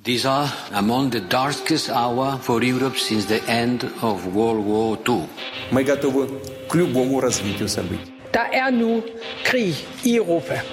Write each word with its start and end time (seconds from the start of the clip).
These 0.00 0.25
are 0.25 0.51
among 0.73 1.11
the 1.11 1.19
darkest 1.19 1.91
hour 1.91 2.39
for 2.41 2.63
Europe 2.63 2.97
since 2.97 3.25
the 3.25 3.43
end 3.47 3.83
of 4.01 4.33
World 4.33 4.65
War 4.65 4.97
II. 5.07 5.27
Мы 5.71 5.83
готовы 5.83 6.27
к 6.67 6.73
любому 6.73 7.21
развитию 7.21 7.69
событий. 7.69 8.11
Der 8.33 8.49
er 8.51 8.71
nu 8.71 9.03
krig 9.43 9.75
i 10.03 10.15
Europa. 10.15 10.63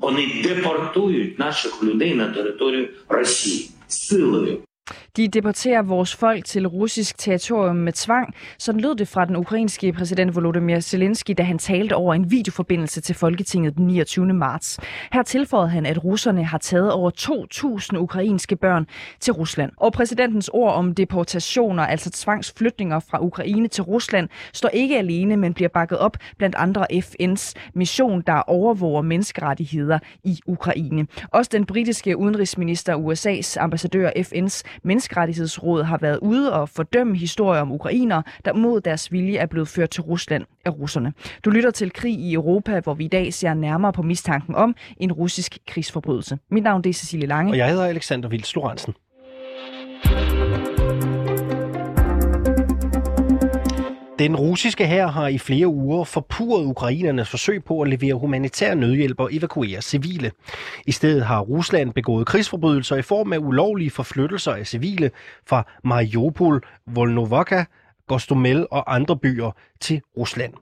Вони 0.00 0.42
депортують 0.42 1.38
наших 1.38 1.82
людей 1.82 2.14
на 2.14 2.32
територію 2.32 2.88
Росії 3.08 3.70
силою. 3.88 4.58
De 5.16 5.28
deporterer 5.28 5.82
vores 5.82 6.16
folk 6.16 6.44
til 6.44 6.66
russisk 6.66 7.18
territorium 7.18 7.76
med 7.76 7.92
tvang. 7.92 8.34
Sådan 8.58 8.80
lød 8.80 8.94
det 8.94 9.08
fra 9.08 9.24
den 9.24 9.36
ukrainske 9.36 9.92
præsident 9.92 10.34
Volodymyr 10.34 10.80
Zelensky, 10.80 11.34
da 11.38 11.42
han 11.42 11.58
talte 11.58 11.96
over 11.96 12.14
en 12.14 12.30
videoforbindelse 12.30 13.00
til 13.00 13.14
Folketinget 13.14 13.76
den 13.76 13.86
29. 13.86 14.26
marts. 14.26 14.80
Her 15.12 15.22
tilføjede 15.22 15.68
han, 15.68 15.86
at 15.86 16.04
russerne 16.04 16.44
har 16.44 16.58
taget 16.58 16.92
over 16.92 17.10
2.000 17.92 17.98
ukrainske 17.98 18.56
børn 18.56 18.86
til 19.20 19.32
Rusland. 19.32 19.72
Og 19.76 19.92
præsidentens 19.92 20.50
ord 20.52 20.74
om 20.74 20.94
deportationer, 20.94 21.86
altså 21.86 22.10
tvangsflytninger 22.10 23.00
fra 23.00 23.24
Ukraine 23.24 23.68
til 23.68 23.82
Rusland, 23.84 24.28
står 24.52 24.68
ikke 24.68 24.98
alene, 24.98 25.36
men 25.36 25.54
bliver 25.54 25.68
bakket 25.68 25.98
op 25.98 26.16
blandt 26.38 26.56
andre 26.56 26.86
FN's 26.92 27.52
mission, 27.74 28.22
der 28.26 28.34
overvåger 28.34 29.02
menneskerettigheder 29.02 29.98
i 30.24 30.40
Ukraine. 30.46 31.06
Også 31.30 31.50
den 31.54 31.66
britiske 31.66 32.16
udenrigsminister, 32.16 32.94
USA's 32.96 33.60
ambassadør 33.60 34.10
FN's 34.10 34.62
Menneskerettighedsrådet 34.82 35.86
har 35.86 35.98
været 35.98 36.18
ude 36.22 36.52
og 36.52 36.68
fordømme 36.68 37.16
historier 37.16 37.60
om 37.60 37.72
ukrainere, 37.72 38.22
der 38.44 38.52
mod 38.52 38.80
deres 38.80 39.12
vilje 39.12 39.36
er 39.36 39.46
blevet 39.46 39.68
ført 39.68 39.90
til 39.90 40.02
Rusland 40.02 40.44
af 40.64 40.70
russerne. 40.78 41.12
Du 41.44 41.50
lytter 41.50 41.70
til 41.70 41.92
Krig 41.92 42.14
i 42.14 42.34
Europa, 42.34 42.80
hvor 42.80 42.94
vi 42.94 43.04
i 43.04 43.08
dag 43.08 43.34
ser 43.34 43.54
nærmere 43.54 43.92
på 43.92 44.02
mistanken 44.02 44.54
om 44.54 44.76
en 44.96 45.12
russisk 45.12 45.58
krigsforbrydelse. 45.66 46.38
Mit 46.50 46.62
navn 46.62 46.82
er 46.86 46.92
Cecilie 46.92 47.26
Lange. 47.26 47.52
Og 47.52 47.56
jeg 47.56 47.68
hedder 47.68 47.84
Alexander 47.84 48.28
Vils 48.28 48.54
Lorentzen. 48.54 48.94
Den 54.18 54.36
russiske 54.36 54.86
hær 54.86 55.06
har 55.06 55.28
i 55.28 55.38
flere 55.38 55.66
uger 55.68 56.04
forpurret 56.04 56.64
ukrainernes 56.64 57.30
forsøg 57.30 57.64
på 57.64 57.80
at 57.80 57.88
levere 57.88 58.14
humanitær 58.14 58.74
nødhjælp 58.74 59.20
og 59.20 59.34
evakuere 59.34 59.82
civile. 59.82 60.30
I 60.86 60.92
stedet 60.92 61.24
har 61.24 61.40
Rusland 61.40 61.92
begået 61.92 62.26
krigsforbrydelser 62.26 62.96
i 62.96 63.02
form 63.02 63.32
af 63.32 63.38
ulovlige 63.38 63.90
forflyttelser 63.90 64.52
af 64.52 64.66
civile 64.66 65.10
fra 65.46 65.66
Mariupol, 65.84 66.62
Volnovakha, 66.86 67.64
Gostomel 68.06 68.66
og 68.70 68.94
andre 68.94 69.16
byer 69.16 69.50
til 69.80 70.00
Rusland. 70.16 70.52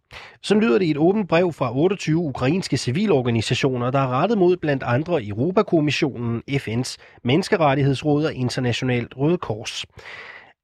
Så 0.42 0.54
lyder 0.54 0.78
det 0.78 0.86
i 0.86 0.90
et 0.90 0.96
åbent 0.96 1.28
brev 1.28 1.52
fra 1.52 1.76
28 1.76 2.16
ukrainske 2.16 2.76
civilorganisationer, 2.76 3.90
der 3.90 3.98
er 3.98 4.08
rettet 4.08 4.38
mod 4.38 4.56
blandt 4.56 4.82
andre 4.82 5.26
Europakommissionen, 5.26 6.42
FN's 6.50 6.96
Menneskerettighedsråd 7.24 8.24
og 8.24 8.34
Internationalt 8.34 9.16
Røde 9.16 9.38
Kors. 9.38 9.84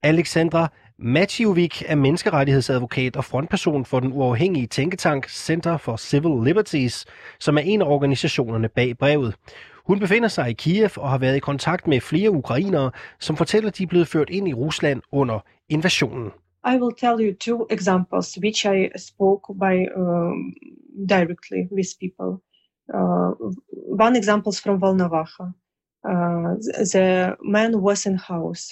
Alexandra 0.03 0.71
Matjevik 1.01 1.83
er 1.87 1.95
menneskerettighedsadvokat 1.95 3.15
og 3.15 3.25
frontperson 3.25 3.85
for 3.85 3.99
den 3.99 4.13
uafhængige 4.13 4.67
tænketank 4.67 5.29
Center 5.29 5.77
for 5.77 5.97
Civil 5.97 6.43
Liberties, 6.45 7.05
som 7.39 7.57
er 7.57 7.61
en 7.61 7.81
af 7.81 7.85
organisationerne 7.85 8.69
bag 8.69 8.97
brevet. 8.97 9.35
Hun 9.87 9.99
befinder 9.99 10.27
sig 10.27 10.49
i 10.49 10.53
Kiev 10.53 10.89
og 10.97 11.09
har 11.09 11.17
været 11.17 11.35
i 11.35 11.39
kontakt 11.39 11.87
med 11.87 12.01
flere 12.01 12.31
ukrainere, 12.31 12.91
som 13.19 13.37
fortæller, 13.37 13.69
at 13.69 13.77
de 13.77 13.83
er 13.83 13.87
blevet 13.87 14.07
ført 14.07 14.29
ind 14.29 14.47
i 14.47 14.53
Rusland 14.53 15.01
under 15.11 15.39
invasionen. 15.69 16.31
I 16.73 16.75
will 16.81 16.95
tell 16.97 17.17
you 17.25 17.33
two 17.33 17.67
examples 17.69 18.37
which 18.41 18.65
I 18.65 18.89
spoke 18.97 19.53
by 19.59 19.75
um, 19.99 20.53
directly 21.09 21.61
with 21.77 21.89
people. 22.01 22.31
Uh, 22.93 23.31
one 24.05 24.17
example 24.17 24.49
is 24.49 24.61
from 24.61 24.77
Volnovakha. 24.83 25.45
Uh, 26.09 26.51
the 26.93 27.35
man 27.55 27.71
was 27.75 28.05
in 28.05 28.17
house. 28.17 28.65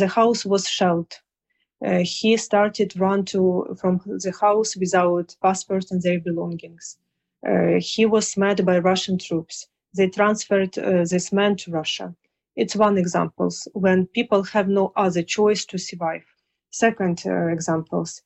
The 0.00 0.08
house 0.08 0.48
was 0.48 0.64
shelled. 0.68 1.12
Uh, 1.84 2.00
he 2.04 2.36
started 2.36 2.98
run 3.00 3.24
to 3.24 3.76
from 3.80 4.00
the 4.06 4.32
house 4.40 4.76
without 4.76 5.36
passport 5.42 5.86
and 5.90 6.02
their 6.02 6.20
belongings. 6.20 6.98
Uh, 7.46 7.78
he 7.80 8.06
was 8.06 8.36
met 8.36 8.64
by 8.64 8.78
Russian 8.78 9.18
troops. 9.18 9.66
They 9.96 10.08
transferred 10.08 10.78
uh, 10.78 11.04
this 11.04 11.32
man 11.32 11.56
to 11.56 11.72
Russia. 11.72 12.14
It's 12.56 12.76
one 12.76 12.98
example 12.98 13.50
when 13.74 14.06
people 14.08 14.42
have 14.44 14.68
no 14.68 14.92
other 14.96 15.22
choice 15.22 15.64
to 15.66 15.78
survive. 15.78 16.24
Second 16.70 17.24
examples, 17.26 18.22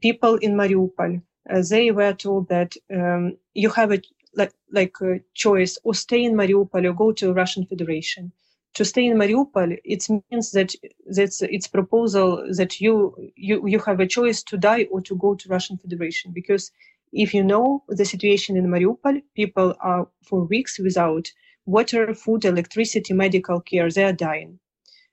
people 0.00 0.36
in 0.36 0.54
Mariupol, 0.54 1.22
uh, 1.50 1.62
they 1.70 1.90
were 1.90 2.12
told 2.12 2.48
that 2.48 2.74
um, 2.94 3.36
you 3.54 3.70
have 3.70 3.92
a 3.92 4.02
like, 4.34 4.52
like 4.72 4.94
a 5.02 5.20
choice 5.34 5.78
or 5.84 5.94
stay 5.94 6.24
in 6.24 6.34
Mariupol 6.34 6.84
or 6.86 6.92
go 6.92 7.12
to 7.12 7.32
Russian 7.32 7.66
Federation 7.66 8.32
to 8.76 8.84
stay 8.84 9.06
in 9.06 9.16
Mariupol, 9.16 9.78
it 9.84 10.06
means 10.10 10.52
that 10.52 10.74
that's 11.06 11.40
its 11.40 11.66
proposal 11.66 12.46
that 12.58 12.78
you 12.78 13.16
you 13.34 13.66
you 13.66 13.78
have 13.80 14.00
a 14.00 14.06
choice 14.06 14.42
to 14.44 14.58
die 14.58 14.86
or 14.92 15.00
to 15.00 15.16
go 15.16 15.34
to 15.34 15.48
Russian 15.48 15.78
Federation 15.78 16.30
because 16.34 16.70
if 17.12 17.32
you 17.32 17.42
know 17.42 17.84
the 17.88 18.04
situation 18.04 18.54
in 18.56 18.66
Mariupol, 18.66 19.22
people 19.34 19.74
are 19.80 20.06
for 20.28 20.44
weeks 20.44 20.78
without 20.78 21.32
water, 21.64 22.14
food, 22.14 22.44
electricity, 22.44 23.14
medical 23.14 23.60
care. 23.60 23.90
They 23.90 24.04
are 24.04 24.12
dying, 24.12 24.58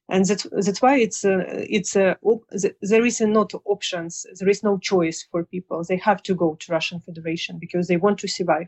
and 0.10 0.26
that's 0.26 0.46
that's 0.52 0.82
why 0.82 0.98
it's 1.00 1.24
uh, 1.24 1.46
it's 1.48 1.96
uh, 1.96 2.16
op- 2.22 2.50
there 2.82 3.06
is 3.06 3.22
not 3.22 3.54
options. 3.64 4.26
There 4.40 4.50
is 4.50 4.62
no 4.62 4.78
choice 4.78 5.24
for 5.32 5.46
people. 5.46 5.86
They 5.88 5.98
have 5.98 6.22
to 6.24 6.36
go 6.36 6.56
to 6.60 6.72
Russian 6.74 7.00
Federation 7.00 7.60
because 7.60 7.88
they 7.88 7.96
want 7.98 8.18
to 8.20 8.28
survive, 8.28 8.68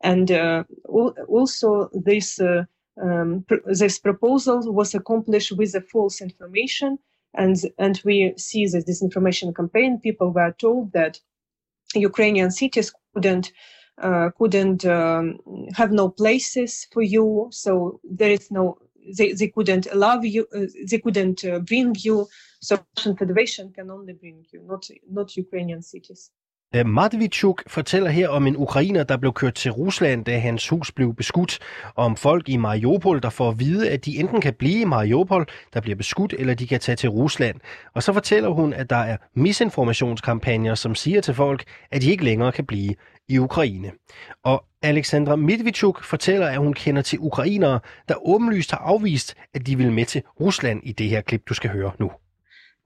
and 0.00 0.30
uh, 0.30 0.62
also 1.28 1.90
this. 1.92 2.40
Uh, 2.40 2.64
um, 3.00 3.44
this 3.66 3.98
proposal 3.98 4.72
was 4.72 4.94
accomplished 4.94 5.52
with 5.52 5.74
a 5.74 5.80
false 5.80 6.20
information 6.20 6.98
and 7.34 7.56
and 7.78 8.00
we 8.04 8.34
see 8.36 8.66
this 8.66 8.84
disinformation 8.84 9.54
campaign. 9.54 9.98
People 10.00 10.30
were 10.30 10.54
told 10.58 10.92
that 10.92 11.18
ukrainian 11.94 12.50
cities 12.50 12.92
couldn't 13.14 13.52
uh, 13.98 14.30
couldn't 14.38 14.84
um, 14.86 15.38
have 15.74 15.92
no 15.92 16.08
places 16.08 16.86
for 16.92 17.02
you 17.02 17.48
so 17.50 18.00
there 18.04 18.30
is 18.30 18.50
no 18.50 18.78
they, 19.16 19.32
they 19.32 19.48
couldn't 19.48 19.86
allow 19.92 20.20
you 20.20 20.46
uh, 20.54 20.66
they 20.90 20.98
couldn't 20.98 21.44
uh, 21.44 21.58
bring 21.58 21.94
you 21.98 22.26
so 22.60 22.78
russian 22.96 23.16
federation 23.16 23.72
can 23.72 23.90
only 23.90 24.12
bring 24.12 24.44
you 24.52 24.62
not 24.62 24.86
not 25.10 25.36
ukrainian 25.36 25.82
cities 25.82 26.30
Matvichuk 26.74 27.62
fortæller 27.66 28.10
her 28.10 28.28
om 28.28 28.46
en 28.46 28.56
ukrainer, 28.56 29.02
der 29.04 29.16
blev 29.16 29.32
kørt 29.32 29.54
til 29.54 29.70
Rusland, 29.70 30.24
da 30.24 30.38
hans 30.38 30.68
hus 30.68 30.92
blev 30.92 31.14
beskudt, 31.14 31.58
og 31.94 32.04
om 32.04 32.16
folk 32.16 32.48
i 32.48 32.56
Mariupol, 32.56 33.22
der 33.22 33.30
får 33.30 33.48
at 33.48 33.60
vide, 33.60 33.90
at 33.90 34.04
de 34.04 34.18
enten 34.18 34.40
kan 34.40 34.54
blive 34.54 34.80
i 34.80 34.84
Mariupol, 34.84 35.46
der 35.74 35.80
bliver 35.80 35.96
beskudt, 35.96 36.34
eller 36.38 36.54
de 36.54 36.66
kan 36.66 36.80
tage 36.80 36.96
til 36.96 37.08
Rusland. 37.08 37.60
Og 37.94 38.02
så 38.02 38.12
fortæller 38.12 38.48
hun, 38.48 38.72
at 38.72 38.90
der 38.90 38.96
er 38.96 39.16
misinformationskampagner, 39.34 40.74
som 40.74 40.94
siger 40.94 41.20
til 41.20 41.34
folk, 41.34 41.64
at 41.90 42.02
de 42.02 42.10
ikke 42.10 42.24
længere 42.24 42.52
kan 42.52 42.66
blive 42.66 42.94
i 43.28 43.38
Ukraine. 43.38 43.90
Og 44.44 44.64
Alexandra 44.82 45.36
Midvichuk 45.36 46.04
fortæller, 46.04 46.46
at 46.46 46.58
hun 46.58 46.74
kender 46.74 47.02
til 47.02 47.18
ukrainere, 47.18 47.80
der 48.08 48.28
åbenlyst 48.28 48.70
har 48.70 48.78
afvist, 48.78 49.34
at 49.54 49.66
de 49.66 49.76
vil 49.76 49.92
med 49.92 50.04
til 50.04 50.22
Rusland 50.40 50.80
i 50.84 50.92
det 50.92 51.08
her 51.08 51.20
klip, 51.20 51.48
du 51.48 51.54
skal 51.54 51.70
høre 51.70 51.92
nu. 51.98 52.10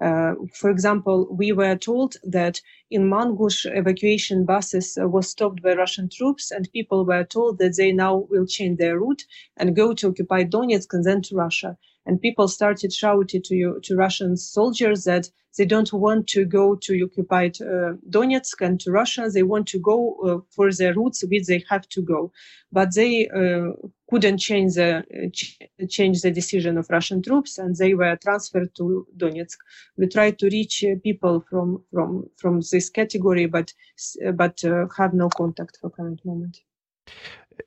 Uh, 0.01 0.35
for 0.55 0.71
example, 0.71 1.27
we 1.31 1.53
were 1.53 1.77
told 1.77 2.17
that 2.23 2.61
in 2.91 3.09
Mangush, 3.09 3.65
evacuation 3.67 4.45
buses 4.45 4.99
uh, 5.01 5.09
was 5.09 5.31
stopped 5.31 5.63
by 5.63 5.75
Russian 5.75 6.09
troops, 6.09 6.51
and 6.51 6.71
people 6.73 7.05
were 7.07 7.25
told 7.25 7.59
that 7.59 7.77
they 7.77 7.93
now 7.93 8.27
will 8.31 8.47
change 8.47 8.79
their 8.79 8.99
route 8.99 9.25
and 9.57 9.75
go 9.77 9.95
to 9.95 10.09
occupied 10.09 10.51
Donetsk 10.51 10.93
and 10.93 11.05
then 11.05 11.23
to 11.23 11.37
Russia. 11.37 11.79
And 12.05 12.21
people 12.21 12.49
started 12.49 12.93
shouting 12.93 13.43
to 13.43 13.55
you 13.55 13.81
to 13.85 13.97
Russian 13.97 14.37
soldiers 14.37 15.05
that 15.05 15.31
they 15.57 15.65
don't 15.65 15.93
want 15.93 16.27
to 16.29 16.45
go 16.45 16.77
to 16.77 17.05
occupied 17.05 17.61
uh, 17.61 17.95
Donetsk 18.11 18.61
and 18.61 18.79
to 18.81 18.91
Russia. 18.91 19.29
They 19.33 19.43
want 19.43 19.67
to 19.69 19.79
go 19.79 20.17
uh, 20.25 20.39
for 20.51 20.73
their 20.73 20.95
roots, 20.95 21.25
which 21.25 21.47
they 21.47 21.65
have 21.69 21.89
to 21.91 22.03
go, 22.03 22.33
but 22.73 22.95
they 22.95 23.29
uh, 23.29 23.73
couldn't 24.11 24.39
change 24.39 24.75
the 24.75 25.05
ch- 25.33 25.59
change 25.89 26.23
the 26.23 26.31
decision 26.31 26.79
of 26.79 26.91
Russian 26.91 27.23
troops, 27.23 27.59
and 27.59 27.77
they 27.77 27.95
were 27.95 28.17
transferred 28.17 28.75
to 28.77 29.07
Donetsk. 29.17 29.59
We 29.97 30.07
tried 30.09 30.39
to 30.41 30.47
reach 30.49 30.85
people 31.03 31.45
from 31.49 31.83
from 31.93 32.29
from 32.37 32.61
this 32.73 32.91
category, 32.91 33.47
but 33.47 33.73
but 34.35 34.63
have 34.97 35.15
no 35.15 35.29
contact 35.29 35.79
for 35.81 35.91
current 35.91 36.25
moment. 36.25 36.59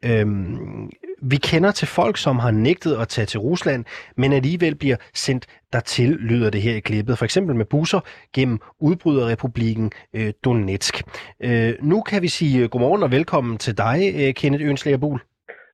Øhm, 0.05 0.89
vi 1.21 1.37
kender 1.37 1.71
til 1.71 1.87
folk, 1.87 2.17
som 2.17 2.39
har 2.39 2.51
nægtet 2.51 2.95
at 2.95 3.07
tage 3.07 3.25
til 3.25 3.39
Rusland, 3.39 3.85
men 4.17 4.33
alligevel 4.33 4.75
bliver 4.75 4.95
sendt 5.13 5.45
dertil, 5.73 6.09
lyder 6.09 6.49
det 6.49 6.61
her 6.61 6.75
i 6.75 6.79
klippet. 6.79 7.17
For 7.17 7.25
eksempel 7.25 7.55
med 7.55 7.65
busser 7.65 7.99
gennem 8.33 8.59
udbryderrepublikken 8.79 9.91
øh, 10.13 10.33
Donetsk. 10.45 11.03
Øh, 11.43 11.73
nu 11.81 12.01
kan 12.01 12.21
vi 12.21 12.27
sige 12.27 12.67
godmorgen 12.67 13.03
og 13.03 13.11
velkommen 13.11 13.57
til 13.57 13.77
dig, 13.77 14.13
øh, 14.15 14.33
Kenneth 14.33 14.65
Ønslager 14.65 14.97
Buhl. 14.97 15.21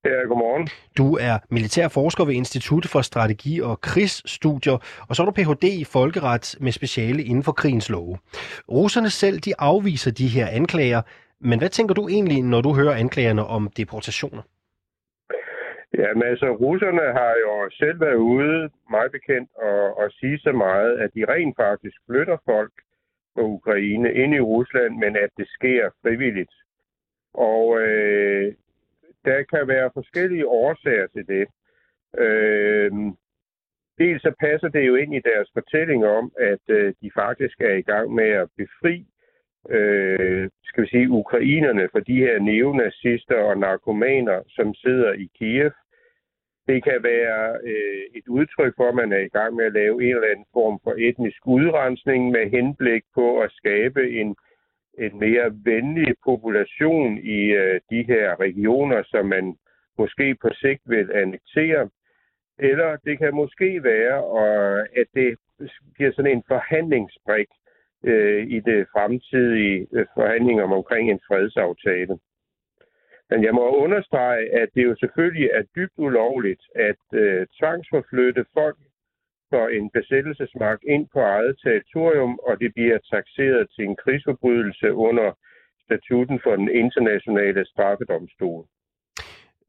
Ja, 0.05 0.27
godmorgen. 0.27 0.69
Du 0.97 1.17
er 1.21 1.37
militær 1.49 1.87
forsker 1.87 2.25
ved 2.25 2.33
Institut 2.33 2.87
for 2.87 3.01
Strategi 3.01 3.61
og 3.61 3.81
Krigsstudier, 3.81 4.77
og 5.07 5.15
så 5.15 5.23
er 5.23 5.25
du 5.25 5.31
Ph.D. 5.31 5.63
i 5.63 5.83
folkeret 5.83 6.55
med 6.59 6.71
speciale 6.71 7.23
inden 7.23 7.43
for 7.43 7.51
krigens 7.51 7.89
love. 7.89 8.17
Russerne 8.71 9.09
selv 9.09 9.39
de 9.39 9.53
afviser 9.59 10.11
de 10.11 10.27
her 10.27 10.47
anklager, 10.47 11.01
men 11.49 11.59
hvad 11.59 11.69
tænker 11.69 11.93
du 11.95 12.07
egentlig, 12.07 12.43
når 12.43 12.61
du 12.61 12.71
hører 12.79 12.95
anklagerne 13.03 13.43
om 13.45 13.63
deportationer? 13.77 14.43
Ja, 15.97 16.13
men 16.13 16.23
altså, 16.23 16.47
russerne 16.65 17.05
har 17.19 17.33
jo 17.45 17.69
selv 17.71 17.99
været 17.99 18.15
ude, 18.15 18.69
meget 18.89 19.11
bekendt, 19.11 19.49
og, 19.55 19.97
og 19.97 20.11
sige 20.11 20.39
så 20.39 20.51
meget, 20.51 20.97
at 20.97 21.09
de 21.15 21.25
rent 21.33 21.55
faktisk 21.55 21.97
flytter 22.07 22.37
folk 22.45 22.73
fra 23.33 23.41
Ukraine 23.41 24.13
ind 24.13 24.33
i 24.35 24.39
Rusland, 24.39 24.97
men 24.97 25.15
at 25.15 25.29
det 25.37 25.47
sker 25.47 25.89
frivilligt. 26.01 26.55
Og 27.33 27.81
øh, 27.81 28.53
der 29.25 29.43
kan 29.43 29.67
være 29.67 29.91
forskellige 29.93 30.47
årsager 30.47 31.07
til 31.07 31.27
det. 31.27 31.47
Øh, 32.17 32.91
dels 33.97 34.21
så 34.21 34.31
passer 34.39 34.67
det 34.67 34.87
jo 34.87 34.95
ind 34.95 35.15
i 35.15 35.25
deres 35.29 35.49
fortælling 35.53 36.05
om, 36.05 36.31
at 36.39 36.63
øh, 36.67 36.93
de 37.01 37.11
faktisk 37.15 37.61
er 37.61 37.75
i 37.75 37.81
gang 37.81 38.13
med 38.13 38.29
at 38.29 38.49
befri 38.57 39.05
øh, 39.69 40.49
skal 40.63 40.83
vi 40.83 40.89
sige, 40.89 41.09
ukrainerne 41.09 41.89
for 41.91 41.99
de 41.99 42.15
her 42.15 42.39
neonazister 42.39 43.35
og 43.35 43.57
narkomaner, 43.57 44.41
som 44.49 44.73
sidder 44.73 45.13
i 45.13 45.29
Kiev. 45.37 45.71
Det 46.67 46.83
kan 46.83 47.03
være 47.03 47.57
øh, 47.63 48.03
et 48.15 48.27
udtryk 48.27 48.73
for, 48.77 48.87
at 48.89 48.95
man 48.95 49.11
er 49.11 49.19
i 49.19 49.33
gang 49.37 49.55
med 49.55 49.65
at 49.65 49.73
lave 49.73 50.03
en 50.03 50.15
eller 50.15 50.31
anden 50.31 50.45
form 50.53 50.79
for 50.83 50.95
etnisk 50.97 51.47
udrensning 51.47 52.31
med 52.31 52.49
henblik 52.49 53.03
på 53.13 53.39
at 53.41 53.51
skabe 53.51 54.11
en, 54.11 54.35
en 54.97 55.19
mere 55.19 55.47
venlig 55.63 56.15
population 56.25 57.17
i 57.17 57.41
øh, 57.63 57.81
de 57.89 58.03
her 58.03 58.39
regioner, 58.39 59.03
som 59.03 59.25
man 59.25 59.55
måske 59.97 60.35
på 60.41 60.49
sigt 60.61 60.81
vil 60.85 61.11
annektere. 61.13 61.89
Eller 62.59 62.97
det 63.05 63.17
kan 63.19 63.35
måske 63.35 63.83
være, 63.83 64.23
og 64.23 64.79
at 64.79 65.07
det 65.13 65.37
bliver 65.93 66.11
sådan 66.11 66.31
en 66.31 66.43
forhandlingsbrik 66.47 67.47
øh, 68.11 68.47
i 68.47 68.59
det 68.59 68.87
fremtidige 68.93 69.87
øh, 69.93 70.05
forhandlinger 70.15 70.63
forhandlinger 70.63 70.63
omkring 70.79 71.11
en 71.11 71.19
fredsaftale. 71.27 72.15
Men 73.29 73.43
jeg 73.43 73.53
må 73.53 73.65
understrege, 73.85 74.53
at 74.61 74.69
det 74.75 74.83
jo 74.83 74.95
selvfølgelig 74.95 75.49
er 75.53 75.63
dybt 75.75 75.97
ulovligt 75.97 76.63
at 76.75 77.03
øh, 77.13 77.47
tvangsforflytte 77.59 78.45
folk 78.53 78.77
for 79.49 79.67
en 79.67 79.89
besættelsesmagt 79.89 80.83
ind 80.83 81.07
på 81.13 81.19
eget 81.19 81.55
territorium, 81.63 82.39
og 82.47 82.59
det 82.61 82.73
bliver 82.73 82.97
taxeret 83.13 83.69
til 83.75 83.83
en 83.85 83.95
krigsforbrydelse 83.95 84.93
under 84.93 85.27
statuten 85.85 86.39
for 86.43 86.55
den 86.55 86.69
internationale 86.69 87.65
straffedomstol. 87.65 88.65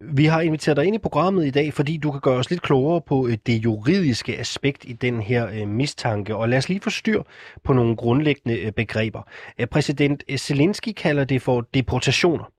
Vi 0.00 0.24
har 0.24 0.40
inviteret 0.40 0.76
dig 0.76 0.84
ind 0.86 0.96
i 0.96 0.98
programmet 0.98 1.46
i 1.46 1.50
dag, 1.50 1.72
fordi 1.72 1.96
du 1.96 2.10
kan 2.10 2.20
gøre 2.20 2.38
os 2.38 2.50
lidt 2.50 2.62
klogere 2.62 3.00
på 3.00 3.26
øh, 3.28 3.36
det 3.46 3.64
juridiske 3.64 4.38
aspekt 4.38 4.84
i 4.84 4.92
den 4.92 5.20
her 5.22 5.46
øh, 5.46 5.68
mistanke. 5.68 6.36
Og 6.36 6.48
lad 6.48 6.58
os 6.58 6.68
lige 6.68 6.80
få 6.80 6.90
styr 6.90 7.22
på 7.64 7.72
nogle 7.72 7.96
grundlæggende 7.96 8.60
øh, 8.60 8.72
begreber. 8.72 9.22
Præsident 9.70 10.24
Zelensky 10.40 10.92
kalder 10.92 11.24
det 11.24 11.42
for 11.42 11.60
deportationer. 11.74 12.52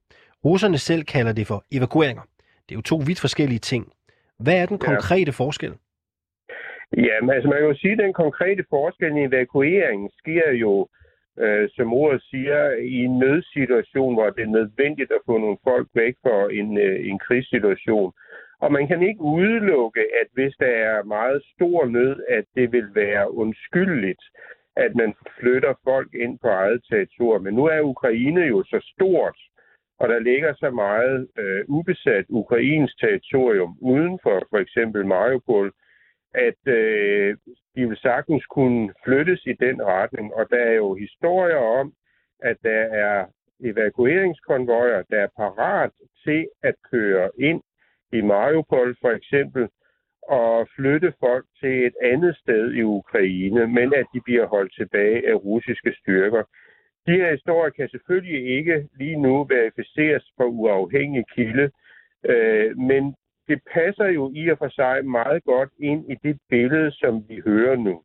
Russerne 0.46 0.78
selv 0.78 1.04
kalder 1.04 1.34
det 1.34 1.48
for 1.48 1.64
evakueringer. 1.72 2.22
Det 2.70 2.76
er 2.76 2.80
jo 2.80 2.82
to 2.82 3.02
vidt 3.08 3.20
forskellige 3.20 3.60
ting. 3.60 3.92
Hvad 4.40 4.58
er 4.62 4.66
den 4.66 4.78
konkrete 4.78 5.32
ja. 5.32 5.44
forskel? 5.44 5.74
Ja, 6.98 7.16
men 7.22 7.30
altså 7.30 7.48
man 7.50 7.58
kan 7.58 7.68
jo 7.68 7.76
sige, 7.76 7.92
at 7.92 7.98
den 7.98 8.14
konkrete 8.14 8.64
forskel 8.70 9.12
i 9.18 9.24
evakueringen 9.24 10.10
sker 10.20 10.52
jo 10.52 10.88
øh, 11.40 11.70
som 11.76 11.94
ordet 11.94 12.22
siger, 12.30 12.72
i 12.72 12.96
en 13.08 13.20
nødsituation, 13.20 14.14
hvor 14.14 14.30
det 14.30 14.44
er 14.44 14.58
nødvendigt 14.60 15.12
at 15.12 15.26
få 15.26 15.38
nogle 15.38 15.58
folk 15.64 15.88
væk 15.94 16.16
for 16.22 16.48
en, 16.48 16.78
øh, 16.78 17.10
en 17.10 17.20
krigssituation. 17.20 18.14
Og 18.62 18.72
man 18.72 18.88
kan 18.88 19.02
ikke 19.02 19.22
udelukke, 19.22 20.02
at 20.22 20.28
hvis 20.34 20.54
der 20.60 20.74
er 20.90 21.04
meget 21.04 21.42
stor 21.56 21.86
nød, 21.86 22.16
at 22.30 22.46
det 22.56 22.72
vil 22.72 22.88
være 22.96 23.34
undskyldeligt, 23.34 24.24
at 24.76 24.96
man 24.96 25.14
flytter 25.40 25.74
folk 25.84 26.10
ind 26.14 26.40
på 26.40 26.48
eget 26.48 26.82
territorium. 26.90 27.44
Men 27.44 27.54
nu 27.54 27.66
er 27.66 27.82
Ukraine 27.82 28.42
jo 28.42 28.64
så 28.64 28.80
stort, 28.94 29.38
og 30.00 30.10
der 30.10 30.20
ligger 30.20 30.54
så 30.54 30.70
meget 30.70 31.28
øh, 31.40 31.64
ubesat 31.68 32.26
ukrainsk 32.30 33.00
territorium 33.00 33.78
uden 33.82 34.20
for 34.24 34.48
for 34.50 34.58
eksempel 34.58 35.06
Mariupol, 35.06 35.72
at 36.38 36.74
øh, 36.74 37.38
de 37.76 37.88
vil 37.88 37.98
sagtens 37.98 38.46
kunne 38.46 38.94
flyttes 39.04 39.46
i 39.46 39.54
den 39.54 39.86
retning. 39.86 40.34
Og 40.34 40.50
der 40.50 40.64
er 40.64 40.74
jo 40.74 40.94
historier 40.94 41.58
om, 41.58 41.94
at 42.40 42.58
der 42.64 42.82
er 43.08 43.26
evakueringskonvojer, 43.64 45.04
der 45.12 45.20
er 45.20 45.28
parat 45.38 45.92
til 46.24 46.48
at 46.64 46.76
køre 46.92 47.30
ind 47.40 47.62
i 48.14 48.22
Mariupol 48.22 48.96
for 49.02 49.12
eksempel, 49.12 49.68
og 50.28 50.68
flytte 50.76 51.14
folk 51.20 51.46
til 51.60 51.86
et 51.86 51.96
andet 52.02 52.38
sted 52.38 52.74
i 52.74 52.82
Ukraine, 52.82 53.68
men 53.68 53.94
at 53.94 54.06
de 54.14 54.22
bliver 54.22 54.46
holdt 54.48 54.74
tilbage 54.76 55.30
af 55.30 55.36
russiske 55.36 55.96
styrker. 56.00 56.44
De 57.08 57.12
her 57.12 57.32
historier 57.32 57.70
kan 57.70 57.90
selvfølgelig 57.90 58.58
ikke 58.58 58.88
lige 58.98 59.22
nu 59.22 59.44
verificeres 59.44 60.32
på 60.38 60.44
uafhængig 60.44 61.24
kilde, 61.36 61.72
øh, 62.26 62.78
men 62.78 63.16
det 63.48 63.60
passer 63.74 64.08
jo 64.18 64.32
i 64.36 64.50
og 64.50 64.58
for 64.58 64.70
sig 64.70 65.06
meget 65.06 65.44
godt 65.44 65.70
ind 65.80 66.12
i 66.12 66.16
det 66.24 66.38
billede, 66.50 66.92
som 66.92 67.24
vi 67.30 67.42
hører 67.46 67.76
nu. 67.76 68.02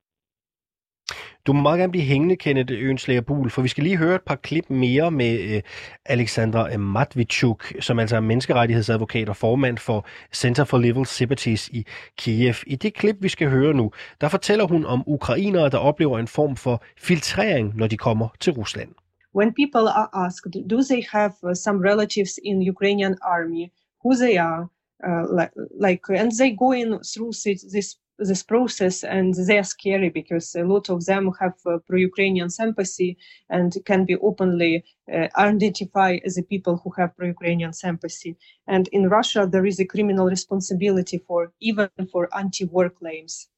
Du 1.47 1.53
må 1.53 1.63
meget 1.63 1.79
gerne 1.79 1.91
blive 1.91 2.05
hængende, 2.05 2.37
Kenneth 2.37 2.73
Ønslager 2.79 3.21
Bul, 3.21 3.51
for 3.51 3.63
vi 3.63 3.69
skal 3.69 3.85
lige 3.85 3.97
høre 3.97 4.15
et 4.15 4.23
par 4.23 4.37
klip 4.37 4.71
mere 4.71 5.11
med 5.11 5.55
øh, 5.55 5.63
Alexandra 6.07 6.77
Matvichuk, 6.77 7.73
som 7.81 7.99
altså 7.99 8.17
er 8.17 8.21
menneskerettighedsadvokat 8.21 9.29
og 9.29 9.37
formand 9.37 9.79
for 9.79 10.07
Center 10.33 10.65
for 10.65 10.79
Level 10.79 11.07
Sympathies 11.07 11.69
i 11.69 11.87
Kiev. 12.19 12.55
I 12.67 12.77
det 12.77 12.95
klip, 12.95 13.17
vi 13.21 13.29
skal 13.29 13.51
høre 13.51 13.75
nu, 13.75 13.91
der 14.21 14.29
fortæller 14.29 14.67
hun 14.67 14.85
om 14.87 15.03
ukrainere, 15.07 15.69
der 15.71 15.79
oplever 15.79 16.19
en 16.19 16.29
form 16.29 16.57
for 16.57 16.85
filtrering, 16.99 17.77
når 17.77 17.87
de 17.87 17.97
kommer 17.97 18.29
til 18.41 18.53
Rusland. 18.53 18.89
When 19.35 19.55
people 19.55 19.89
are 20.01 20.27
asked, 20.27 20.53
do 20.71 20.79
they 20.91 21.03
have 21.13 21.33
uh, 21.43 21.55
some 21.55 21.91
relatives 21.91 22.33
in 22.45 22.69
Ukrainian 22.69 23.15
army, 23.23 23.65
who 24.05 24.15
they 24.15 24.37
are, 24.39 24.69
uh, 25.07 25.27
like, 25.31 25.53
like 25.79 26.03
and 26.09 26.33
they 26.33 26.51
go 26.51 26.73
in 26.73 26.99
through 27.01 27.33
this 27.33 27.97
this 28.19 28.43
process 28.43 29.05
and 29.05 29.35
they 29.47 29.59
are 29.59 29.65
scary 29.65 30.09
because 30.09 30.55
a 30.55 30.63
lot 30.63 30.89
of 30.91 31.05
them 31.07 31.33
have 31.41 31.55
uh, 31.67 31.79
pro-ukrainian 31.89 32.51
sympathy 32.51 33.17
and 33.51 33.77
can 33.85 34.05
be 34.05 34.17
openly 34.17 34.85
uh, 35.13 35.29
identify 35.37 36.19
as 36.25 36.35
the 36.37 36.43
people 36.43 36.81
who 36.83 36.91
have 36.97 37.17
pro-ukrainian 37.17 37.73
sympathy. 37.73 38.37
And 38.67 38.89
in 38.89 39.09
russia 39.09 39.49
there 39.51 39.67
is 39.67 39.81
a 39.81 39.85
criminal 39.85 40.27
responsibility 40.27 41.19
for 41.27 41.53
even 41.61 41.89
for 42.11 42.29
anti-war 42.37 42.91
claims. 42.91 43.49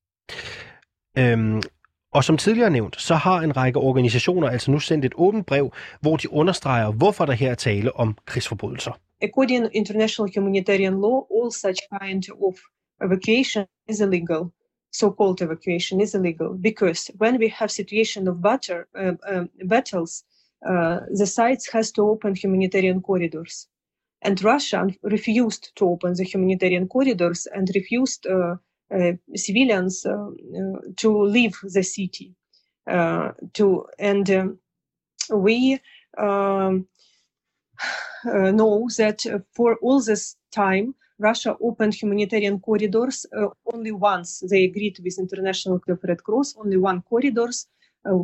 Um... 1.16 1.60
Og 2.14 2.24
som 2.24 2.36
tidligere 2.36 2.70
nævnt, 2.70 3.00
så 3.00 3.14
har 3.14 3.38
en 3.40 3.56
række 3.56 3.78
organisationer 3.78 4.48
altså 4.48 4.70
nu 4.70 4.78
sendt 4.78 5.04
et 5.04 5.12
åbent 5.16 5.46
brev, 5.46 5.72
hvor 6.00 6.16
de 6.16 6.32
understreger, 6.32 6.92
hvorfor 6.92 7.24
der 7.24 7.32
her 7.32 7.50
er 7.50 7.54
tale 7.54 7.96
om 7.96 8.16
krigsforbrydelser. 8.26 8.92
according 9.24 9.62
to 9.62 9.70
international 9.72 10.28
humanitarian 10.28 11.00
law, 11.00 11.26
all 11.30 11.50
such 11.50 11.78
kind 12.00 12.24
of 12.46 12.60
evacuation 13.00 13.66
is 13.88 14.00
illegal. 14.00 14.52
So-called 14.90 15.42
evacuation 15.42 16.00
is 16.00 16.14
illegal 16.14 16.54
because 16.54 17.10
when 17.18 17.38
we 17.38 17.48
have 17.48 17.70
situation 17.70 18.28
of 18.28 18.44
uh, 18.44 19.44
battles, 19.64 20.24
uh, 20.70 21.00
the 21.20 21.26
sites 21.26 21.68
has 21.72 21.90
to 21.92 22.02
open 22.02 22.34
humanitarian 22.36 23.00
corridors, 23.02 23.66
and 24.22 24.42
Russia 24.42 24.86
refused 25.02 25.72
to 25.76 25.84
open 25.88 26.14
the 26.14 26.24
humanitarian 26.24 26.86
corridors 26.88 27.46
and 27.46 27.68
refused 27.74 28.26
uh 28.26 28.56
civilians 29.36 30.06
uh, 30.06 30.12
uh, 30.12 30.80
to 30.96 31.22
leave 31.22 31.58
the 31.62 31.82
city. 31.82 32.34
to 33.54 33.86
and 33.98 34.58
we. 35.30 35.80
Um, 36.18 36.86
uh, 38.26 38.50
know 38.50 38.88
that 38.96 39.26
uh, 39.26 39.38
for 39.54 39.76
all 39.82 40.00
this 40.02 40.36
time, 40.52 40.94
Russia 41.18 41.56
opened 41.60 41.94
humanitarian 41.94 42.58
corridors 42.60 43.26
uh, 43.36 43.48
only 43.72 43.92
once. 43.92 44.42
They 44.50 44.64
agreed 44.64 44.98
with 45.02 45.18
International 45.18 45.80
Red 45.86 46.24
Cross, 46.24 46.56
only 46.58 46.76
one 46.76 47.02
corridors 47.02 47.66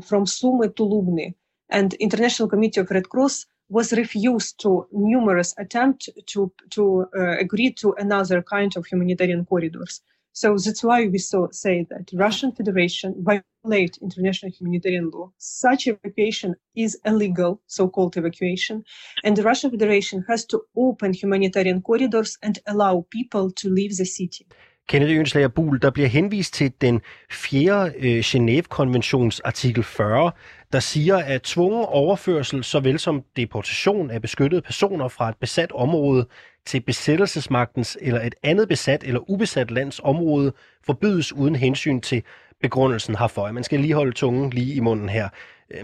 from 0.04 0.26
Sumy 0.26 0.68
to 0.76 0.82
Lubny. 0.82 1.34
And 1.70 1.94
International 1.94 2.48
Committee 2.48 2.80
of 2.80 2.90
Red 2.90 3.08
Cross 3.08 3.46
was 3.68 3.92
refused 3.92 4.60
to 4.60 4.86
numerous 4.92 5.54
attempts 5.58 6.08
to, 6.26 6.52
to 6.70 7.06
uh, 7.16 7.38
agree 7.38 7.72
to 7.74 7.94
another 7.98 8.42
kind 8.42 8.76
of 8.76 8.86
humanitarian 8.86 9.44
corridors. 9.44 10.02
So 10.32 10.56
that's 10.56 10.84
why 10.84 11.06
we 11.06 11.18
saw, 11.18 11.48
say 11.50 11.86
that 11.90 12.10
Russian 12.12 12.52
Federation 12.52 13.14
violate 13.18 13.98
international 14.00 14.52
humanitarian 14.52 15.10
law. 15.10 15.32
Such 15.38 15.86
evacuation 15.86 16.54
is 16.76 16.96
illegal, 17.04 17.60
so-called 17.68 18.16
evacuation, 18.16 18.84
and 19.24 19.36
the 19.36 19.42
Russian 19.42 19.70
Federation 19.70 20.24
has 20.28 20.44
to 20.46 20.62
open 20.76 21.12
humanitarian 21.14 21.82
corridors 21.82 22.38
and 22.42 22.58
allow 22.66 23.04
people 23.10 23.50
to 23.50 23.68
leave 23.68 23.96
the 23.96 24.06
city. 24.06 24.44
Kenneth 24.90 25.18
Ønslager 25.18 25.48
Buhl, 25.48 25.82
der 25.82 25.90
bliver 25.90 26.08
henvist 26.08 26.54
til 26.54 26.72
den 26.80 27.00
4. 27.30 27.92
Øh, 27.96 28.20
Genève-konventions 28.20 29.40
artikel 29.44 29.84
40, 29.84 30.32
der 30.72 30.80
siger, 30.80 31.16
at 31.16 31.42
tvungen 31.42 31.84
overførsel, 31.88 32.64
såvel 32.64 32.98
som 32.98 33.22
deportation 33.36 34.10
af 34.10 34.22
beskyttede 34.22 34.62
personer 34.62 35.08
fra 35.08 35.28
et 35.28 35.36
besat 35.40 35.72
område, 35.72 36.26
til 36.66 36.80
besættelsesmagtens 36.80 37.98
eller 38.02 38.20
et 38.20 38.34
andet 38.42 38.68
besat 38.68 39.04
eller 39.04 39.30
ubesat 39.30 39.70
lands 39.70 40.00
område 40.04 40.52
forbydes 40.86 41.32
uden 41.32 41.56
hensyn 41.56 42.00
til 42.00 42.24
begrundelsen 42.60 43.14
herfor. 43.14 43.52
Man 43.52 43.64
skal 43.64 43.80
lige 43.80 43.94
holde 43.94 44.12
tungen 44.12 44.50
lige 44.50 44.74
i 44.76 44.80
munden 44.80 45.08
her. 45.08 45.28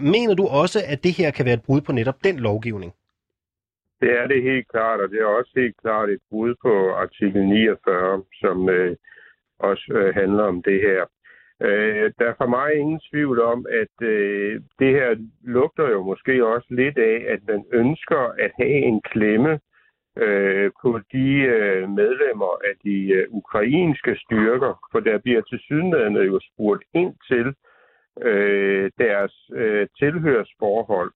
Mener 0.01 0.35
du 0.35 0.47
også, 0.47 0.79
at 0.87 1.03
det 1.03 1.13
her 1.13 1.31
kan 1.31 1.45
være 1.45 1.53
et 1.53 1.65
brud 1.65 1.81
på 1.81 1.91
netop 1.91 2.23
den 2.23 2.39
lovgivning? 2.39 2.93
Det 4.01 4.11
er 4.19 4.27
det 4.27 4.43
helt 4.43 4.67
klart, 4.67 4.99
og 4.99 5.09
det 5.09 5.21
er 5.21 5.25
også 5.25 5.51
helt 5.55 5.77
klart 5.81 6.09
et 6.09 6.21
brud 6.29 6.55
på 6.61 6.93
artikel 6.93 7.45
49, 7.45 8.23
som 8.33 8.69
øh, 8.69 8.95
også 9.59 9.93
øh, 9.95 10.15
handler 10.15 10.43
om 10.43 10.63
det 10.63 10.81
her. 10.81 11.05
Øh, 11.61 12.11
der 12.19 12.25
er 12.29 12.33
for 12.37 12.47
mig 12.47 12.75
ingen 12.75 13.01
tvivl 13.11 13.41
om, 13.41 13.65
at 13.69 14.07
øh, 14.07 14.61
det 14.79 14.91
her 14.97 15.15
lugter 15.43 15.89
jo 15.89 16.03
måske 16.03 16.45
også 16.45 16.67
lidt 16.69 16.97
af, 16.97 17.25
at 17.33 17.39
man 17.47 17.65
ønsker 17.73 18.21
at 18.39 18.51
have 18.57 18.79
en 18.91 19.01
klemme 19.01 19.59
øh, 20.25 20.71
på 20.81 20.99
de 21.13 21.29
øh, 21.55 21.89
medlemmer 21.89 22.53
af 22.69 22.75
de 22.83 22.97
øh, 23.17 23.25
ukrainske 23.29 24.15
styrker, 24.15 24.73
for 24.91 24.99
der 24.99 25.17
bliver 25.17 25.41
til 25.41 25.59
sydenlandet 25.59 26.27
jo 26.27 26.39
spurgt 26.49 26.83
ind 26.93 27.13
til 27.29 27.47
øh, 28.21 28.91
deres 28.97 29.49
øh, 29.53 29.87
tilhørsforhold. 29.99 31.11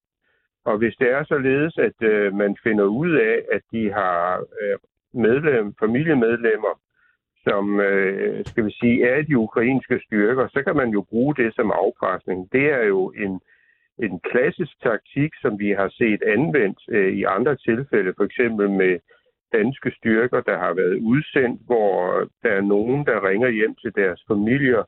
Og 0.65 0.77
hvis 0.77 0.95
det 0.99 1.09
er 1.11 1.23
således, 1.23 1.77
at 1.77 1.97
øh, 2.01 2.33
man 2.33 2.57
finder 2.63 2.83
ud 2.83 3.11
af, 3.15 3.45
at 3.51 3.61
de 3.71 3.91
har 3.91 4.39
øh, 4.61 4.77
medlem, 5.13 5.75
familiemedlemmer, 5.79 6.73
som 7.47 7.79
øh, 7.79 8.45
skal 8.45 8.65
vi 8.65 8.71
sige, 8.71 9.09
er 9.09 9.21
de 9.21 9.37
ukrainske 9.37 10.01
styrker, 10.05 10.47
så 10.47 10.63
kan 10.63 10.75
man 10.75 10.89
jo 10.89 11.01
bruge 11.09 11.35
det 11.35 11.55
som 11.55 11.71
afpresning. 11.71 12.51
Det 12.51 12.65
er 12.65 12.83
jo 12.83 13.13
en, 13.15 13.41
en 14.01 14.19
klassisk 14.31 14.73
taktik, 14.83 15.31
som 15.41 15.59
vi 15.59 15.69
har 15.79 15.89
set 15.89 16.21
anvendt 16.35 16.79
øh, 16.89 17.13
i 17.19 17.23
andre 17.23 17.55
tilfælde, 17.55 18.13
for 18.17 18.23
eksempel 18.23 18.69
med 18.69 18.99
danske 19.53 19.91
styrker, 19.97 20.41
der 20.41 20.57
har 20.57 20.73
været 20.73 20.97
udsendt, 21.11 21.61
hvor 21.65 21.93
der 22.43 22.51
er 22.59 22.61
nogen, 22.61 23.05
der 23.05 23.27
ringer 23.29 23.49
hjem 23.49 23.75
til 23.75 23.91
deres 23.95 24.21
familier 24.27 24.83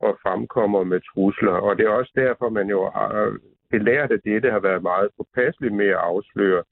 og 0.00 0.18
fremkommer 0.22 0.84
med 0.84 1.00
trusler. 1.00 1.56
Og 1.66 1.76
det 1.76 1.84
er 1.86 1.90
også 2.00 2.12
derfor, 2.16 2.48
man 2.48 2.68
jo 2.68 2.90
har 2.90 3.36
belært 3.70 4.12
at 4.12 4.20
dette 4.24 4.50
har 4.50 4.60
været 4.60 4.82
meget 4.82 5.08
påpasseligt 5.16 5.74
med 5.74 5.86
at 5.86 6.02
afsløre 6.10 6.62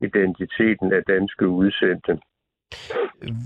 identiteten 0.00 0.92
af 0.92 1.02
danske 1.08 1.48
udsendte. 1.48 2.18